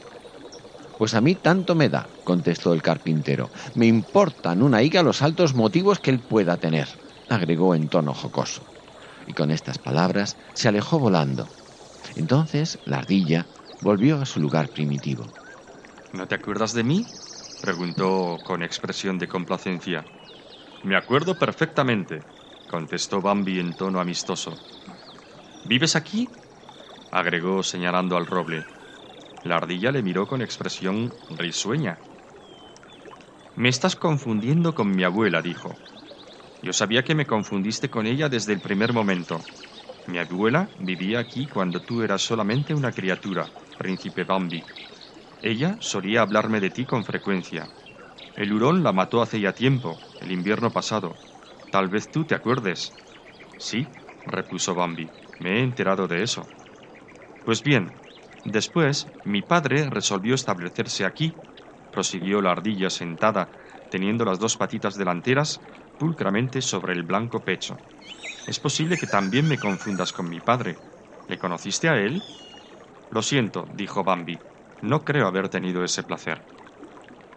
Pues 0.98 1.14
a 1.14 1.22
mí 1.22 1.36
tanto 1.36 1.76
me 1.76 1.90
da, 1.90 2.16
contestó 2.24 2.74
el 2.74 2.82
carpintero. 2.82 3.52
Me 3.76 3.86
importan 3.88 4.64
una 4.64 4.82
higa 4.84 5.04
los 5.04 5.22
altos 5.22 5.54
motivos 5.54 6.00
que 6.00 6.10
él 6.12 6.22
pueda 6.22 6.58
tener, 6.60 6.88
agregó 7.30 7.76
en 7.76 7.90
tono 7.90 8.14
jocoso. 8.16 8.72
Y 9.28 9.34
con 9.36 9.52
estas 9.52 9.80
palabras 9.80 10.38
se 10.54 10.70
alejó 10.70 11.00
volando. 11.00 11.54
Entonces 12.16 12.80
la 12.86 13.00
ardilla 13.00 13.50
volvió 13.80 14.22
a 14.22 14.26
su 14.26 14.40
lugar 14.40 14.72
primitivo. 14.72 15.36
¿No 16.14 16.28
te 16.30 16.36
acuerdas 16.36 16.72
de 16.74 16.86
mí? 16.86 17.20
Preguntó 17.64 18.40
con 18.44 18.62
expresión 18.62 19.18
de 19.18 19.30
complacencia. 19.30 20.04
Me 20.84 20.98
acuerdo 20.98 21.40
perfectamente, 21.40 22.22
contestó 22.70 23.22
Bambi 23.22 23.58
en 23.58 23.72
tono 23.72 24.02
amistoso. 24.02 24.52
¿Vives 25.64 25.96
aquí? 25.96 26.28
agregó 27.10 27.64
señalando 27.64 28.18
al 28.18 28.26
roble. 28.26 28.66
La 29.46 29.56
ardilla 29.56 29.94
le 29.94 30.04
miró 30.04 30.28
con 30.28 30.42
expresión 30.42 31.14
risueña. 31.30 32.00
Me 33.56 33.70
estás 33.70 33.96
confundiendo 33.96 34.76
con 34.76 34.94
mi 34.94 35.06
abuela, 35.06 35.42
dijo. 35.42 35.78
Yo 36.62 36.74
sabía 36.74 37.06
que 37.06 37.16
me 37.16 37.26
confundiste 37.26 37.90
con 37.90 38.08
ella 38.08 38.28
desde 38.28 38.52
el 38.52 38.60
primer 38.60 38.92
momento. 38.92 39.40
Mi 40.08 40.18
abuela 40.20 40.70
vivía 40.80 41.20
aquí 41.20 41.48
cuando 41.48 41.82
tú 41.82 42.02
eras 42.02 42.22
solamente 42.22 42.74
una 42.74 42.92
criatura, 42.92 43.54
príncipe 43.78 44.26
Bambi. 44.26 44.66
Ella 45.44 45.78
solía 45.80 46.22
hablarme 46.24 46.60
de 46.60 46.72
ti 46.72 46.88
con 46.88 47.06
frecuencia. 47.06 47.76
El 48.36 48.54
hurón 48.54 48.84
la 48.84 48.94
mató 48.94 49.22
hace 49.22 49.40
ya 49.42 49.54
tiempo, 49.56 50.08
el 50.20 50.32
invierno 50.32 50.74
pasado. 50.74 51.22
Tal 51.70 51.90
vez 51.90 52.12
tú 52.12 52.26
te 52.26 52.36
acuerdes. 52.36 53.00
Sí, 53.58 53.98
repuso 54.26 54.76
Bambi, 54.76 55.16
me 55.40 55.60
he 55.60 55.64
enterado 55.64 56.08
de 56.08 56.24
eso. 56.24 56.54
Pues 57.44 57.64
bien, 57.64 58.02
después 58.44 59.12
mi 59.24 59.42
padre 59.42 59.90
resolvió 59.90 60.36
establecerse 60.36 61.06
aquí, 61.06 61.44
prosiguió 61.92 62.42
la 62.42 62.52
ardilla 62.52 62.90
sentada, 62.90 63.54
teniendo 63.90 64.26
las 64.26 64.40
dos 64.40 64.58
patitas 64.58 64.96
delanteras 64.96 65.62
pulcramente 65.98 66.62
sobre 66.62 66.94
el 66.94 67.04
blanco 67.04 67.44
pecho. 67.44 67.84
Es 68.46 68.60
posible 68.60 68.98
que 68.98 69.08
también 69.08 69.48
me 69.48 69.60
confundas 69.60 70.14
con 70.14 70.30
mi 70.30 70.42
padre. 70.42 70.84
¿Le 71.28 71.40
conociste 71.40 71.90
a 71.90 71.98
él? 72.00 72.30
Lo 73.10 73.22
siento, 73.22 73.68
dijo 73.72 74.04
Bambi, 74.04 74.46
no 74.84 75.06
creo 75.06 75.28
haber 75.28 75.48
tenido 75.50 75.84
ese 75.84 76.04
placer. 76.04 76.44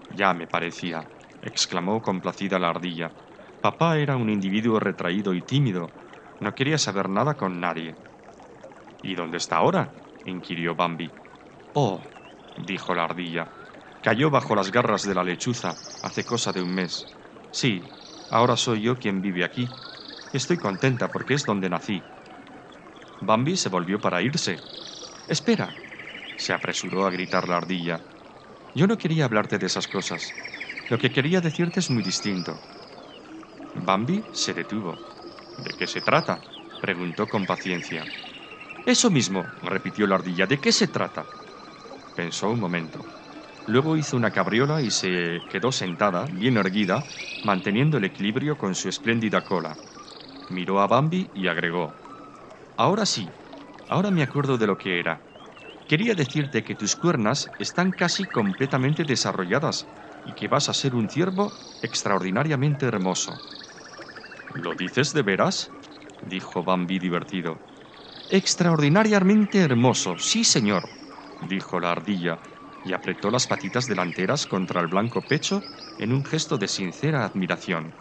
Ya 0.08 0.34
me 0.34 0.46
parecía, 0.48 1.10
exclamó 1.42 2.02
complacida 2.02 2.58
la 2.58 2.70
ardilla. 2.70 3.14
Papá 3.60 3.98
era 3.98 4.16
un 4.16 4.30
individuo 4.30 4.80
retraído 4.80 5.32
y 5.34 5.42
tímido. 5.42 5.94
No 6.40 6.54
quería 6.54 6.78
saber 6.78 7.08
nada 7.08 7.36
con 7.36 7.60
nadie. 7.60 7.96
¿Y 9.00 9.14
dónde 9.14 9.36
está 9.38 9.56
ahora? 9.56 9.94
inquirió 10.24 10.74
Bambi. 10.74 11.14
Oh, 11.72 12.02
dijo 12.56 12.94
la 12.94 13.04
ardilla. 13.04 13.52
Cayó 14.02 14.30
bajo 14.30 14.56
las 14.56 14.72
garras 14.72 15.04
de 15.04 15.14
la 15.14 15.24
lechuza 15.24 15.78
hace 16.02 16.24
cosa 16.24 16.52
de 16.52 16.62
un 16.62 16.74
mes. 16.74 17.12
Sí, 17.50 17.96
ahora 18.28 18.56
soy 18.56 18.82
yo 18.82 18.98
quien 18.98 19.22
vive 19.22 19.44
aquí. 19.44 19.76
Estoy 20.32 20.58
contenta 20.58 21.12
porque 21.12 21.34
es 21.34 21.46
donde 21.46 21.70
nací. 21.70 22.12
Bambi 23.20 23.56
se 23.56 23.68
volvió 23.68 24.00
para 24.00 24.22
irse. 24.22 24.64
Espera, 25.26 25.85
se 26.36 26.52
apresuró 26.52 27.06
a 27.06 27.10
gritar 27.10 27.48
la 27.48 27.56
ardilla. 27.58 28.06
Yo 28.74 28.86
no 28.86 28.98
quería 28.98 29.24
hablarte 29.26 29.58
de 29.58 29.66
esas 29.66 29.88
cosas. 29.88 30.38
Lo 30.88 30.98
que 30.98 31.12
quería 31.12 31.40
decirte 31.40 31.80
es 31.80 31.90
muy 31.90 32.02
distinto. 32.02 32.64
Bambi 33.74 34.28
se 34.32 34.54
detuvo. 34.54 35.04
¿De 35.56 35.74
qué 35.74 35.86
se 35.86 36.02
trata? 36.02 36.48
preguntó 36.80 37.28
con 37.28 37.46
paciencia. 37.46 38.12
Eso 38.84 39.10
mismo, 39.10 39.54
repitió 39.62 40.06
la 40.06 40.16
ardilla. 40.16 40.46
¿De 40.46 40.60
qué 40.60 40.72
se 40.72 40.88
trata? 40.88 41.32
Pensó 42.14 42.50
un 42.50 42.60
momento. 42.60 43.10
Luego 43.66 43.96
hizo 43.96 44.16
una 44.16 44.32
cabriola 44.32 44.82
y 44.82 44.90
se 44.90 45.46
quedó 45.48 45.72
sentada, 45.72 46.28
bien 46.28 46.56
erguida, 46.56 47.06
manteniendo 47.42 47.98
el 47.98 48.04
equilibrio 48.04 48.58
con 48.58 48.74
su 48.74 48.88
espléndida 48.88 49.44
cola. 49.44 49.80
Miró 50.48 50.80
a 50.80 50.86
Bambi 50.88 51.30
y 51.34 51.48
agregó. 51.48 52.00
Ahora 52.76 53.06
sí, 53.06 53.38
ahora 53.88 54.10
me 54.10 54.22
acuerdo 54.22 54.58
de 54.58 54.66
lo 54.68 54.78
que 54.78 55.00
era. 55.00 55.25
Quería 55.88 56.14
decirte 56.14 56.64
que 56.64 56.74
tus 56.74 56.96
cuernas 56.96 57.54
están 57.58 57.92
casi 57.92 58.26
completamente 58.28 59.04
desarrolladas 59.04 59.88
y 60.22 60.34
que 60.34 60.48
vas 60.48 60.68
a 60.68 60.74
ser 60.74 60.94
un 60.94 61.08
ciervo 61.08 61.60
extraordinariamente 61.80 62.86
hermoso. 62.86 63.44
¿Lo 64.48 64.74
dices 64.74 65.12
de 65.12 65.22
veras? 65.22 65.76
dijo 66.20 66.64
Bambi 66.64 66.98
divertido. 66.98 67.62
Extraordinariamente 68.28 69.60
hermoso, 69.60 70.18
sí 70.18 70.44
señor, 70.44 70.96
dijo 71.40 71.78
la 71.80 71.92
ardilla 71.92 72.40
y 72.82 72.92
apretó 72.92 73.30
las 73.30 73.46
patitas 73.46 73.86
delanteras 73.86 74.46
contra 74.46 74.80
el 74.80 74.88
blanco 74.88 75.26
pecho 75.28 75.68
en 75.98 76.12
un 76.12 76.24
gesto 76.24 76.58
de 76.58 76.68
sincera 76.68 77.24
admiración. 77.24 77.96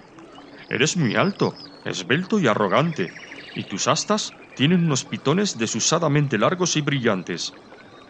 Eres 0.70 0.98
muy 0.98 1.16
alto, 1.16 1.64
esbelto 1.84 2.40
y 2.40 2.48
arrogante, 2.48 3.18
y 3.54 3.66
tus 3.66 3.88
astas 3.88 4.36
tienen 4.54 4.84
unos 4.86 5.06
pitones 5.06 5.58
desusadamente 5.58 6.38
largos 6.38 6.76
y 6.78 6.82
brillantes. 6.82 7.60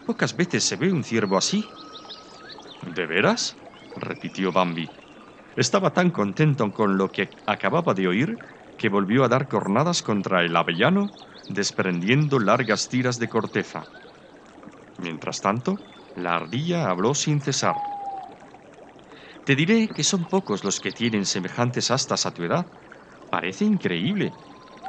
Pocas 0.06 0.36
veces 0.36 0.64
se 0.64 0.76
ve 0.76 0.90
un 0.90 1.04
ciervo 1.04 1.36
así. 1.36 1.76
¿De 2.80 3.06
veras? 3.06 3.62
repitió 3.94 4.50
Bambi. 4.52 4.98
Estaba 5.56 5.92
tan 5.94 6.10
contento 6.10 6.72
con 6.72 6.98
lo 6.98 7.12
que 7.12 7.40
acababa 7.46 7.94
de 7.94 8.08
oír 8.08 8.40
que 8.76 8.88
volvió 8.90 9.24
a 9.24 9.28
dar 9.28 9.48
cornadas 9.48 10.02
contra 10.02 10.44
el 10.44 10.56
avellano, 10.56 11.16
desprendiendo 11.48 12.38
largas 12.40 12.88
tiras 12.88 13.18
de 13.18 13.28
corteza. 13.28 13.92
Mientras 14.98 15.40
tanto, 15.40 15.86
la 16.12 16.34
ardilla 16.36 16.90
habló 16.90 17.14
sin 17.14 17.40
cesar. 17.40 17.88
Te 19.44 19.56
diré 19.56 19.88
que 19.88 20.04
son 20.04 20.26
pocos 20.26 20.64
los 20.64 20.80
que 20.80 20.92
tienen 20.92 21.24
semejantes 21.26 21.90
astas 21.90 22.26
a 22.26 22.34
tu 22.34 22.42
edad. 22.44 22.72
Parece 23.28 23.64
increíble. 23.64 24.40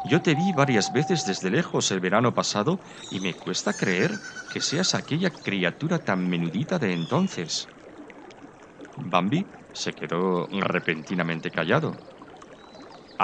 Yo 0.09 0.21
te 0.21 0.33
vi 0.33 0.53
varias 0.53 0.91
veces 0.91 1.23
desde 1.25 1.51
lejos 1.51 1.91
el 1.91 1.99
verano 1.99 2.33
pasado 2.33 2.81
y 3.09 3.19
me 3.19 3.37
cuesta 3.37 3.75
creer 3.77 4.21
que 4.49 4.61
seas 4.61 4.95
aquella 4.95 5.41
criatura 5.43 6.03
tan 6.03 6.27
menudita 6.29 6.79
de 6.79 6.93
entonces. 6.93 7.69
Bambi 9.11 9.41
se 9.71 9.93
quedó 9.93 10.47
repentinamente 10.51 11.51
callado. 11.51 11.89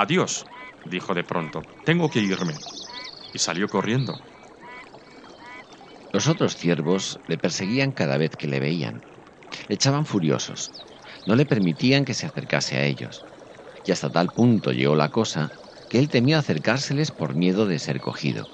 Adiós, 0.02 0.46
dijo 0.84 1.16
de 1.16 1.24
pronto. 1.24 1.60
Tengo 1.84 2.10
que 2.12 2.20
irme. 2.22 2.66
Y 3.34 3.40
salió 3.40 3.70
corriendo. 3.70 4.22
Los 6.14 6.28
otros 6.28 6.56
ciervos 6.56 7.20
le 7.28 7.38
perseguían 7.38 7.92
cada 7.92 8.18
vez 8.18 8.32
que 8.38 8.48
le 8.48 8.62
veían. 8.62 9.06
Le 9.68 9.76
echaban 9.76 10.06
furiosos. 10.06 10.74
No 11.26 11.36
le 11.36 11.46
permitían 11.46 12.06
que 12.06 12.14
se 12.14 12.28
acercase 12.28 12.78
a 12.78 12.86
ellos. 12.86 13.28
Y 13.86 13.92
hasta 13.92 14.12
tal 14.12 14.32
punto 14.34 14.72
llegó 14.74 14.96
la 14.96 15.12
cosa 15.12 15.54
que 15.94 16.00
él 16.00 16.10
temía 16.10 16.40
acercárseles 16.40 17.12
por 17.12 17.36
miedo 17.36 17.68
de 17.68 17.78
ser 17.78 18.00
cogido. 18.00 18.50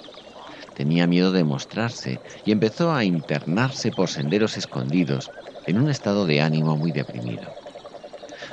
Tenía 0.74 1.08
miedo 1.08 1.32
de 1.32 1.46
mostrarse 1.46 2.22
y 2.44 2.52
empezó 2.52 2.92
a 2.94 3.06
internarse 3.06 3.94
por 3.94 4.10
senderos 4.10 4.58
escondidos 4.58 5.32
en 5.66 5.78
un 5.78 5.90
estado 5.90 6.26
de 6.26 6.42
ánimo 6.42 6.76
muy 6.76 6.92
deprimido. 6.92 7.56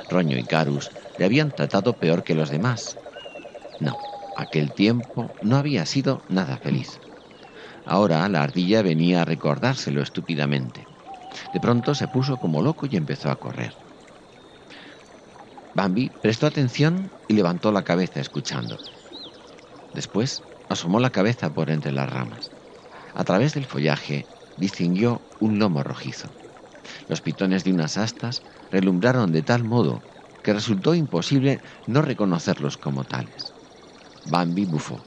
Roño 0.07 0.37
y 0.37 0.45
Carus 0.45 0.93
le 1.17 1.25
habían 1.25 1.51
tratado 1.51 1.99
peor 1.99 2.23
que 2.23 2.33
los 2.33 2.49
demás. 2.49 2.97
No, 3.77 3.99
aquel 4.35 4.73
tiempo 4.73 5.35
no 5.41 5.57
había 5.57 5.85
sido 5.85 6.23
nada 6.29 6.57
feliz. 6.57 7.01
Ahora 7.83 8.29
la 8.29 8.41
ardilla 8.41 8.83
venía 8.83 9.23
a 9.23 9.25
recordárselo 9.25 10.01
estúpidamente. 10.01 10.87
De 11.51 11.59
pronto 11.59 11.93
se 11.93 12.07
puso 12.07 12.39
como 12.39 12.61
loco 12.61 12.85
y 12.89 12.95
empezó 12.95 13.31
a 13.31 13.35
correr. 13.35 13.73
Bambi 15.77 16.09
prestó 16.09 16.47
atención 16.47 17.11
y 17.27 17.35
levantó 17.35 17.71
la 17.71 17.83
cabeza 17.83 18.19
escuchando. 18.19 18.81
Después 19.93 20.41
asomó 20.69 20.99
la 20.99 21.11
cabeza 21.11 21.53
por 21.53 21.69
entre 21.69 21.91
las 21.91 22.09
ramas. 22.09 22.51
A 23.13 23.23
través 23.23 23.53
del 23.53 23.65
follaje 23.67 24.27
distinguió 24.55 25.21
un 25.37 25.59
lomo 25.59 25.83
rojizo. 25.83 26.33
Los 27.07 27.21
pitones 27.21 27.63
de 27.63 27.73
unas 27.73 27.95
astas 27.97 28.41
relumbraron 28.71 29.31
de 29.31 29.43
tal 29.43 29.63
modo 29.63 30.03
que 30.41 30.51
resultó 30.51 30.95
imposible 30.95 31.61
no 31.85 32.01
reconocerlos 32.01 32.79
como 32.79 33.05
tales. 33.05 33.53
Bambi 34.23 34.65
bufó. 34.65 35.05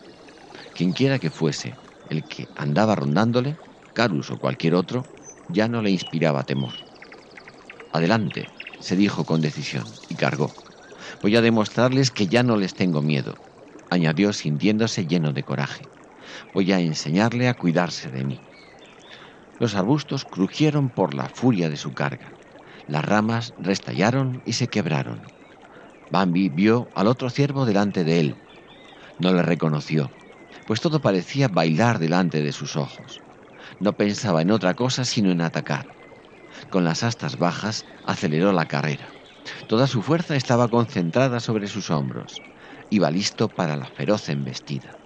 Quienquiera 0.72 1.18
que 1.18 1.30
fuese 1.30 1.80
el 2.04 2.28
que 2.28 2.48
andaba 2.54 2.94
rondándole, 2.94 3.58
Carus 3.92 4.30
o 4.30 4.38
cualquier 4.38 4.76
otro, 4.76 5.10
ya 5.48 5.66
no 5.66 5.82
le 5.82 5.90
inspiraba 5.90 6.44
temor. 6.44 6.74
Adelante, 7.90 8.52
se 8.78 8.94
dijo 8.94 9.26
con 9.26 9.40
decisión, 9.40 9.99
y 10.20 10.26
cargó. 10.26 10.52
Voy 11.22 11.34
a 11.36 11.40
demostrarles 11.40 12.10
que 12.10 12.28
ya 12.28 12.42
no 12.42 12.56
les 12.56 12.74
tengo 12.74 13.00
miedo, 13.00 13.38
añadió 13.88 14.32
sintiéndose 14.34 15.06
lleno 15.06 15.32
de 15.32 15.44
coraje. 15.44 15.88
Voy 16.52 16.72
a 16.72 16.80
enseñarle 16.80 17.48
a 17.48 17.54
cuidarse 17.54 18.10
de 18.10 18.24
mí. 18.24 18.42
Los 19.58 19.74
arbustos 19.74 20.26
crujieron 20.26 20.90
por 20.90 21.14
la 21.14 21.28
furia 21.30 21.70
de 21.70 21.76
su 21.78 21.94
carga. 21.94 22.36
Las 22.86 23.04
ramas 23.04 23.54
restallaron 23.56 24.42
y 24.44 24.52
se 24.52 24.68
quebraron. 24.68 25.32
Bambi 26.10 26.50
vio 26.50 26.90
al 26.94 27.06
otro 27.06 27.30
ciervo 27.30 27.64
delante 27.64 28.04
de 28.04 28.20
él. 28.20 28.36
No 29.18 29.32
le 29.32 29.42
reconoció, 29.42 30.12
pues 30.66 30.80
todo 30.80 31.00
parecía 31.00 31.48
bailar 31.48 31.98
delante 31.98 32.42
de 32.42 32.52
sus 32.52 32.76
ojos. 32.76 33.22
No 33.78 33.96
pensaba 33.96 34.42
en 34.42 34.50
otra 34.50 34.74
cosa 34.74 35.04
sino 35.04 35.30
en 35.30 35.40
atacar. 35.40 35.96
Con 36.70 36.84
las 36.84 37.02
astas 37.04 37.38
bajas 37.38 37.86
aceleró 38.04 38.52
la 38.52 38.66
carrera. 38.66 39.19
Toda 39.66 39.86
su 39.86 40.02
fuerza 40.02 40.36
estaba 40.36 40.68
concentrada 40.68 41.40
sobre 41.40 41.66
sus 41.68 41.90
hombros. 41.90 42.42
Iba 42.90 43.10
listo 43.10 43.48
para 43.48 43.76
la 43.76 43.88
feroz 43.88 44.28
embestida. 44.28 44.98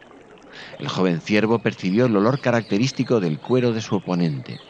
El 0.78 0.88
joven 0.88 1.20
ciervo 1.20 1.62
percibió 1.62 2.06
el 2.06 2.16
olor 2.16 2.40
característico 2.40 3.20
del 3.20 3.40
cuero 3.40 3.72
de 3.72 3.80
su 3.82 3.96
oponente, 3.96 4.62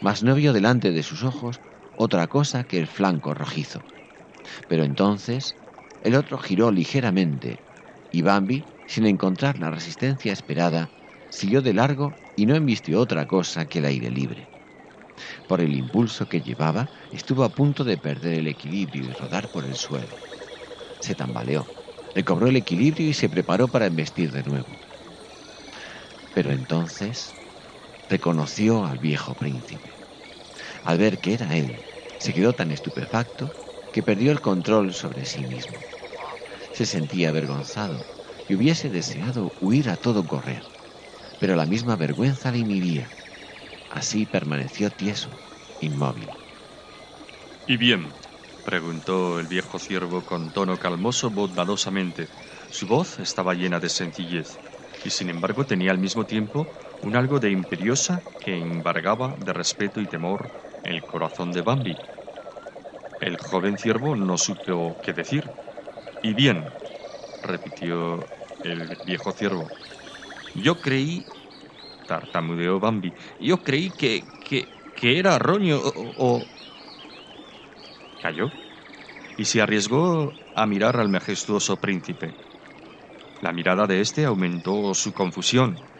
mas 0.00 0.22
no 0.22 0.34
vio 0.34 0.52
delante 0.52 0.92
de 0.92 1.02
sus 1.02 1.24
ojos 1.24 1.60
otra 1.94 2.28
cosa 2.28 2.64
que 2.64 2.78
el 2.78 2.86
flanco 2.88 3.34
rojizo. 3.34 3.86
Pero 4.68 4.84
entonces 4.84 5.56
el 6.00 6.14
otro 6.16 6.38
giró 6.38 6.70
ligeramente 6.72 7.62
y 8.10 8.22
Bambi, 8.22 8.68
sin 8.86 9.06
encontrar 9.06 9.58
la 9.58 9.70
resistencia 9.70 10.32
esperada, 10.32 10.92
siguió 11.30 11.62
de 11.62 11.74
largo 11.74 12.18
y 12.36 12.46
no 12.46 12.56
embistió 12.56 13.00
otra 13.00 13.26
cosa 13.26 13.66
que 13.66 13.78
el 13.80 13.86
aire 13.86 14.10
libre. 14.10 14.47
Por 15.46 15.60
el 15.60 15.74
impulso 15.74 16.28
que 16.28 16.42
llevaba, 16.42 16.90
estuvo 17.10 17.44
a 17.44 17.54
punto 17.54 17.84
de 17.84 17.98
perder 17.98 18.34
el 18.34 18.48
equilibrio 18.48 19.06
y 19.06 19.12
rodar 19.12 19.50
por 19.50 19.64
el 19.64 19.76
suelo. 19.76 20.22
Se 21.00 21.14
tambaleó, 21.16 21.72
recobró 22.14 22.48
el 22.48 22.56
equilibrio 22.56 23.08
y 23.08 23.14
se 23.14 23.30
preparó 23.30 23.70
para 23.70 23.86
embestir 23.86 24.32
de 24.32 24.44
nuevo. 24.44 24.82
Pero 26.32 26.52
entonces 26.52 27.36
reconoció 28.08 28.86
al 28.86 28.98
viejo 28.98 29.36
príncipe. 29.36 30.00
Al 30.82 30.98
ver 30.98 31.20
que 31.20 31.34
era 31.34 31.56
él, 31.56 31.86
se 32.18 32.34
quedó 32.34 32.54
tan 32.54 32.70
estupefacto 32.72 33.56
que 33.92 34.04
perdió 34.04 34.32
el 34.32 34.40
control 34.42 34.94
sobre 34.94 35.26
sí 35.26 35.44
mismo. 35.44 35.88
Se 36.72 36.86
sentía 36.86 37.30
avergonzado 37.30 38.08
y 38.46 38.54
hubiese 38.56 38.90
deseado 38.90 39.54
huir 39.60 39.90
a 39.90 39.98
todo 39.98 40.26
correr, 40.26 40.64
pero 41.38 41.56
la 41.56 41.66
misma 41.66 41.96
vergüenza 41.96 42.52
le 42.52 42.60
inhibía. 42.60 43.17
Así 43.90 44.24
permaneció 44.24 44.90
tieso, 44.90 45.42
inmóvil. 45.78 46.40
¿Y 47.66 47.76
bien? 47.76 48.18
preguntó 48.64 49.38
el 49.38 49.46
viejo 49.46 49.78
ciervo 49.78 50.26
con 50.26 50.52
tono 50.52 50.78
calmoso 50.80 51.30
bondadosamente. 51.30 52.32
Su 52.68 52.86
voz 52.88 53.18
estaba 53.20 53.54
llena 53.54 53.78
de 53.80 53.88
sencillez 53.88 54.60
y 55.04 55.10
sin 55.10 55.30
embargo 55.30 55.64
tenía 55.64 55.92
al 55.92 55.98
mismo 56.00 56.26
tiempo 56.26 56.72
un 57.00 57.14
algo 57.16 57.38
de 57.38 57.50
imperiosa 57.50 58.28
que 58.40 58.58
embargaba 58.58 59.36
de 59.38 59.52
respeto 59.52 60.00
y 60.00 60.08
temor 60.08 60.52
el 60.82 61.06
corazón 61.06 61.52
de 61.52 61.62
Bambi. 61.62 62.08
El 63.20 63.36
joven 63.38 63.78
ciervo 63.78 64.16
no 64.16 64.36
supo 64.38 64.98
qué 65.00 65.12
decir. 65.12 65.56
Y 66.22 66.34
bien, 66.34 66.80
repitió 67.42 68.32
el 68.62 68.96
viejo 69.02 69.32
ciervo, 69.32 69.76
yo 70.54 70.80
creí, 70.80 71.32
tartamudeó 72.08 72.80
Bambi, 72.80 73.14
yo 73.38 73.62
creí 73.66 73.92
que, 73.92 74.32
que, 74.40 74.60
que 74.96 75.18
era 75.20 75.38
roño 75.38 75.78
o, 75.78 76.14
o... 76.16 76.50
Cayó 78.20 78.52
y 79.36 79.46
se 79.46 79.62
arriesgó 79.62 80.38
a 80.54 80.66
mirar 80.66 80.98
al 80.98 81.08
majestuoso 81.10 81.80
príncipe. 81.80 82.36
La 83.40 83.52
mirada 83.52 83.88
de 83.88 84.00
éste 84.00 84.24
aumentó 84.24 84.94
su 84.94 85.12
confusión. 85.12 85.90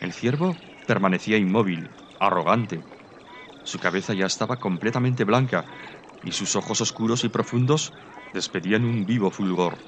El 0.00 0.12
ciervo 0.12 0.62
permanecía 0.86 1.38
inmóvil, 1.38 1.96
arrogante. 2.18 2.84
Su 3.64 3.80
cabeza 3.80 4.14
ya 4.14 4.26
estaba 4.26 4.58
completamente 4.60 5.24
blanca 5.24 5.66
y 6.22 6.32
sus 6.32 6.56
ojos 6.56 6.80
oscuros 6.82 7.24
y 7.24 7.30
profundos 7.30 7.94
despedían 8.32 8.84
un 8.84 9.06
vivo 9.06 9.30
fulgor. 9.30 9.84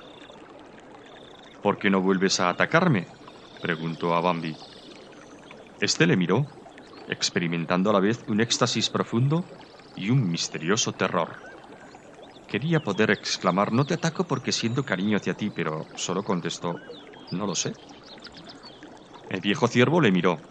¿Por 1.61 1.79
qué 1.79 1.91
no 1.91 2.01
vuelves 2.01 2.39
a 2.39 2.49
atacarme? 2.49 3.11
preguntó 3.61 4.15
a 4.15 4.21
Bambi. 4.21 4.61
Este 5.89 6.07
le 6.07 6.17
miró, 6.17 6.39
experimentando 7.07 7.91
a 7.91 7.93
la 7.93 8.01
vez 8.01 8.25
un 8.27 8.41
éxtasis 8.41 8.89
profundo 8.89 9.51
y 9.95 10.09
un 10.09 10.31
misterioso 10.31 10.95
terror. 10.97 11.45
Quería 12.51 12.83
poder 12.83 13.11
exclamar, 13.11 13.71
no 13.73 13.85
te 13.87 13.93
ataco 13.95 14.27
porque 14.27 14.53
siento 14.53 14.87
cariño 14.87 15.19
hacia 15.19 15.37
ti, 15.37 15.51
pero 15.51 15.91
solo 15.95 16.25
contestó, 16.25 16.71
no 17.31 17.47
lo 17.47 17.55
sé. 17.55 17.77
El 19.29 19.43
viejo 19.43 19.69
ciervo 19.69 20.01
le 20.01 20.11
miró. 20.11 20.49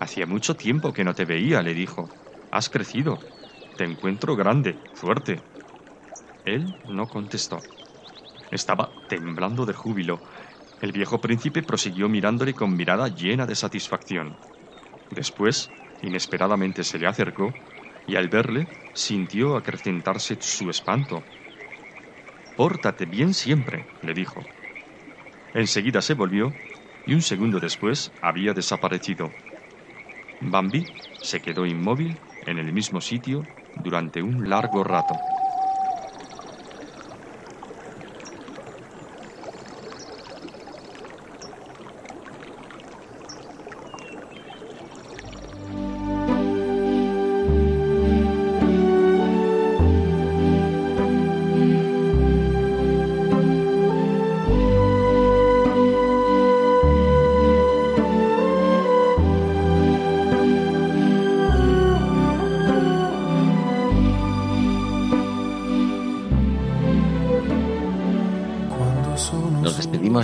Hacía 0.00 0.26
mucho 0.26 0.56
tiempo 0.56 0.92
que 0.92 1.04
no 1.04 1.14
te 1.14 1.24
veía, 1.24 1.62
le 1.62 1.74
dijo. 1.74 2.12
Has 2.50 2.68
crecido. 2.70 3.28
Te 3.76 3.84
encuentro 3.84 4.34
grande, 4.34 4.82
fuerte. 4.92 5.46
Él 6.44 6.76
no 6.84 7.08
contestó. 7.08 7.70
Estaba 8.50 9.04
temblando 9.08 9.66
de 9.66 9.74
júbilo. 9.74 10.22
El 10.80 10.92
viejo 10.92 11.20
príncipe 11.20 11.62
prosiguió 11.62 12.08
mirándole 12.08 12.54
con 12.54 12.74
mirada 12.74 13.08
llena 13.08 13.46
de 13.46 13.54
satisfacción. 13.54 14.38
Después, 15.10 15.72
inesperadamente 16.00 16.84
se 16.84 16.98
le 16.98 17.06
acercó 17.06 17.54
y 18.06 18.16
al 18.16 18.28
verle 18.28 18.66
sintió 18.94 19.56
acrecentarse 19.56 20.38
su 20.40 20.70
espanto. 20.70 21.24
Pórtate 22.56 23.06
bien 23.06 23.34
siempre, 23.34 23.86
le 24.00 24.14
dijo. 24.14 24.46
Enseguida 25.52 26.00
se 26.00 26.14
volvió 26.14 26.54
y 27.04 27.14
un 27.14 27.22
segundo 27.22 27.60
después 27.60 28.12
había 28.20 28.54
desaparecido. 28.54 29.34
Bambi 30.40 30.86
se 31.20 31.40
quedó 31.42 31.66
inmóvil 31.66 32.18
en 32.46 32.58
el 32.58 32.72
mismo 32.72 33.00
sitio 33.00 33.46
durante 33.74 34.22
un 34.22 34.48
largo 34.48 34.82
rato. 34.84 35.14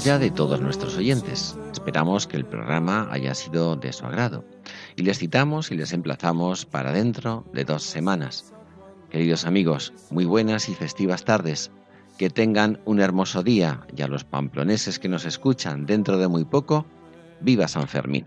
De 0.06 0.30
todos 0.30 0.60
nuestros 0.60 0.96
oyentes. 0.96 1.56
Esperamos 1.72 2.28
que 2.28 2.36
el 2.36 2.46
programa 2.46 3.08
haya 3.10 3.34
sido 3.34 3.74
de 3.74 3.92
su 3.92 4.06
agrado 4.06 4.44
y 4.94 5.02
les 5.02 5.18
citamos 5.18 5.72
y 5.72 5.76
les 5.76 5.92
emplazamos 5.92 6.64
para 6.64 6.92
dentro 6.92 7.44
de 7.52 7.64
dos 7.64 7.82
semanas. 7.82 8.52
Queridos 9.10 9.44
amigos, 9.46 9.92
muy 10.10 10.24
buenas 10.24 10.68
y 10.68 10.74
festivas 10.74 11.24
tardes. 11.24 11.72
Que 12.18 12.30
tengan 12.30 12.80
un 12.84 13.00
hermoso 13.00 13.42
día 13.42 13.84
y 13.96 14.02
a 14.02 14.06
los 14.06 14.22
pamploneses 14.22 15.00
que 15.00 15.08
nos 15.08 15.24
escuchan 15.24 15.86
dentro 15.86 16.18
de 16.18 16.28
muy 16.28 16.44
poco, 16.44 16.86
viva 17.40 17.66
San 17.66 17.88
Fermín. 17.88 18.26